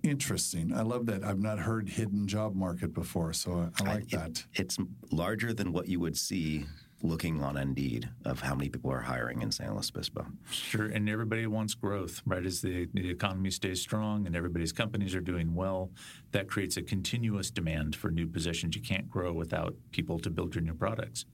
Interesting. 0.04 0.74
I 0.74 0.82
love 0.82 1.06
that. 1.06 1.24
I've 1.24 1.40
not 1.40 1.60
heard 1.60 1.88
hidden 1.88 2.28
job 2.28 2.56
market 2.56 2.94
before, 2.94 3.32
so 3.32 3.72
I, 3.80 3.84
I 3.84 3.94
like 3.96 4.14
I, 4.14 4.18
that. 4.18 4.46
It's 4.54 4.78
larger 5.12 5.54
than 5.54 5.72
what 5.72 5.88
you 5.88 6.00
would 6.02 6.18
see 6.18 6.66
looking 7.04 7.44
on 7.44 7.58
Indeed 7.58 8.10
of 8.26 8.40
how 8.40 8.56
many 8.56 8.70
people 8.70 8.92
are 8.92 9.02
hiring 9.02 9.42
in 9.42 9.52
San 9.52 9.74
Luis 9.74 9.92
Obispo. 9.94 10.26
Sure, 10.50 10.86
and 10.86 11.10
everybody 11.10 11.46
wants 11.46 11.74
growth, 11.76 12.22
right? 12.26 12.46
As 12.46 12.62
the, 12.62 12.88
the 12.94 13.10
economy 13.10 13.52
stays 13.52 13.82
strong 13.82 14.26
and 14.26 14.36
everybody's 14.36 14.72
companies 14.72 15.14
are 15.14 15.22
doing 15.22 15.54
well, 15.54 15.92
that 16.32 16.48
creates 16.48 16.78
a 16.78 16.82
continuous 16.82 17.52
demand 17.52 17.96
for 17.96 18.10
new 18.10 18.26
positions. 18.26 18.76
You 18.76 18.82
can't 18.82 19.10
grow 19.10 19.34
without 19.34 19.76
people 19.92 20.18
to 20.20 20.30
build 20.30 20.56
your 20.56 20.64
new 20.64 20.74
products. 20.74 21.26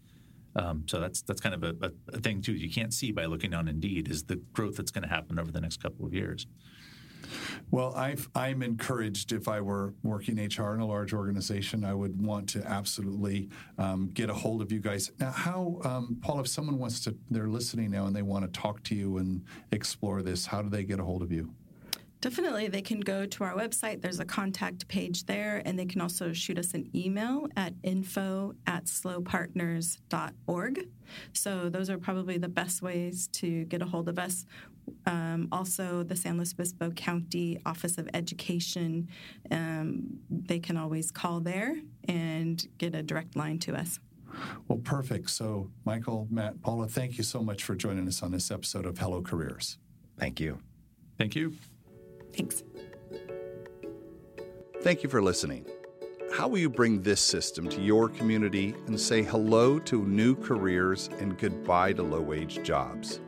Um, 0.56 0.86
so 0.88 1.00
that's 1.00 1.22
that's 1.22 1.40
kind 1.40 1.54
of 1.54 1.64
a, 1.64 1.76
a, 1.86 1.92
a 2.16 2.20
thing 2.20 2.42
too. 2.42 2.54
You 2.54 2.72
can't 2.72 2.94
see 2.94 3.12
by 3.12 3.26
looking 3.26 3.54
on 3.54 3.68
Indeed 3.68 4.10
is 4.10 4.24
the 4.24 4.38
growth 4.52 4.78
that's 4.78 4.92
going 4.92 5.04
to 5.04 5.10
happen 5.10 5.38
over 5.38 5.52
the 5.52 5.62
next 5.62 5.82
couple 5.82 6.06
of 6.06 6.14
years. 6.14 6.48
Well, 7.72 7.94
i 7.96 8.16
am 8.36 8.62
encouraged. 8.62 9.32
If 9.32 9.48
I 9.48 9.62
were 9.62 9.94
working 10.04 10.38
HR 10.38 10.74
in 10.74 10.80
a 10.80 10.86
large 10.86 11.14
organization, 11.14 11.84
I 11.84 11.94
would 11.94 12.22
want 12.22 12.50
to 12.50 12.64
absolutely 12.66 13.50
um, 13.78 14.10
get 14.14 14.30
a 14.30 14.34
hold 14.34 14.62
of 14.62 14.72
you 14.72 14.80
guys. 14.80 15.12
Now, 15.20 15.32
how, 15.32 15.80
um, 15.84 16.18
Paul, 16.22 16.40
if 16.42 16.48
someone 16.48 16.78
wants 16.78 17.00
to, 17.02 17.16
they're 17.30 17.48
listening 17.48 17.92
now 17.92 18.06
and 18.06 18.16
they 18.16 18.22
want 18.22 18.46
to 18.52 18.60
talk 18.60 18.84
to 18.84 18.96
you 18.96 19.18
and 19.18 19.44
explore 19.72 20.22
this, 20.22 20.46
how 20.46 20.62
do 20.62 20.70
they 20.70 20.84
get 20.84 21.00
a 21.00 21.04
hold 21.04 21.22
of 21.22 21.32
you? 21.32 21.54
Definitely. 22.22 22.68
They 22.68 22.82
can 22.82 23.00
go 23.00 23.26
to 23.26 23.44
our 23.46 23.54
website. 23.54 24.02
There's 24.02 24.20
a 24.20 24.26
contact 24.26 24.88
page 24.90 25.26
there, 25.26 25.62
and 25.66 25.80
they 25.80 25.86
can 25.86 26.02
also 26.02 26.34
shoot 26.34 26.60
us 26.60 26.74
an 26.74 26.90
email 26.94 27.48
at 27.56 27.74
info 27.82 28.56
at 28.68 28.86
slopartners.org. 28.86 30.88
So, 31.34 31.70
those 31.70 31.90
are 31.90 31.98
probably 31.98 32.38
the 32.38 32.50
best 32.50 32.82
ways 32.82 33.28
to 33.34 33.64
get 33.66 33.82
a 33.82 33.86
hold 33.86 34.10
of 34.10 34.20
us. 34.20 34.46
Um, 35.06 35.48
also, 35.52 36.04
the 36.04 36.16
San 36.16 36.38
Luis 36.38 36.54
Obispo 36.54 36.92
County 36.92 37.60
Office 37.66 37.98
of 37.98 38.10
Education, 38.14 39.08
um, 39.50 40.20
they 40.30 40.60
can 40.60 40.76
always 40.76 41.12
call 41.12 41.40
there 41.40 41.76
and 42.08 42.68
get 42.78 42.96
a 42.96 43.04
direct 43.04 43.38
line 43.38 43.60
to 43.60 43.76
us. 43.76 44.00
Well, 44.68 44.80
perfect. 44.80 45.30
So, 45.30 45.70
Michael, 45.86 46.28
Matt, 46.30 46.62
Paula, 46.62 46.88
thank 46.88 47.18
you 47.18 47.24
so 47.24 47.42
much 47.42 47.64
for 47.64 47.76
joining 47.76 48.08
us 48.08 48.22
on 48.22 48.32
this 48.32 48.52
episode 48.52 48.86
of 48.86 48.98
Hello 48.98 49.22
Careers. 49.22 49.78
Thank 50.18 50.40
you. 50.40 50.60
Thank 51.18 51.36
you. 51.36 51.54
Thanks. 52.34 52.64
Thank 54.82 55.04
you 55.04 55.10
for 55.10 55.22
listening. 55.22 55.66
How 56.34 56.48
will 56.48 56.60
you 56.60 56.70
bring 56.70 57.02
this 57.02 57.20
system 57.20 57.68
to 57.70 57.82
your 57.82 58.08
community 58.08 58.76
and 58.88 59.00
say 59.00 59.24
hello 59.24 59.80
to 59.80 60.06
new 60.06 60.36
careers 60.36 61.10
and 61.20 61.38
goodbye 61.38 61.94
to 61.94 62.04
low 62.04 62.22
wage 62.22 62.64
jobs? 62.64 63.20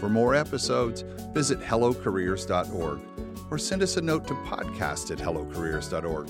For 0.00 0.08
more 0.08 0.34
episodes, 0.34 1.04
visit 1.32 1.60
hellocareers.org 1.60 3.00
or 3.50 3.58
send 3.58 3.82
us 3.82 3.96
a 3.96 4.02
note 4.02 4.26
to 4.28 4.34
podcast 4.34 5.10
at 5.10 5.18
hellocareers.org. 5.18 6.28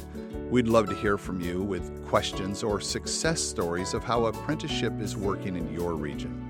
We'd 0.51 0.69
love 0.69 0.89
to 0.89 0.95
hear 0.95 1.19
from 1.19 1.41
you 1.41 1.63
with 1.63 2.07
questions 2.07 2.63
or 2.63 2.81
success 2.81 3.41
stories 3.41 3.93
of 3.93 4.05
how 4.05 4.27
apprenticeship 4.27 5.01
is 5.01 5.17
working 5.17 5.57
in 5.57 5.73
your 5.73 5.95
region. 5.95 6.49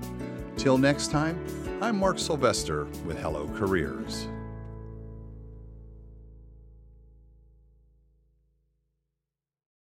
Till 0.57 0.77
next 0.77 1.11
time, 1.11 1.43
I'm 1.81 1.97
Mark 1.97 2.19
Sylvester 2.19 2.85
with 3.05 3.19
Hello 3.19 3.47
Careers. 3.55 4.27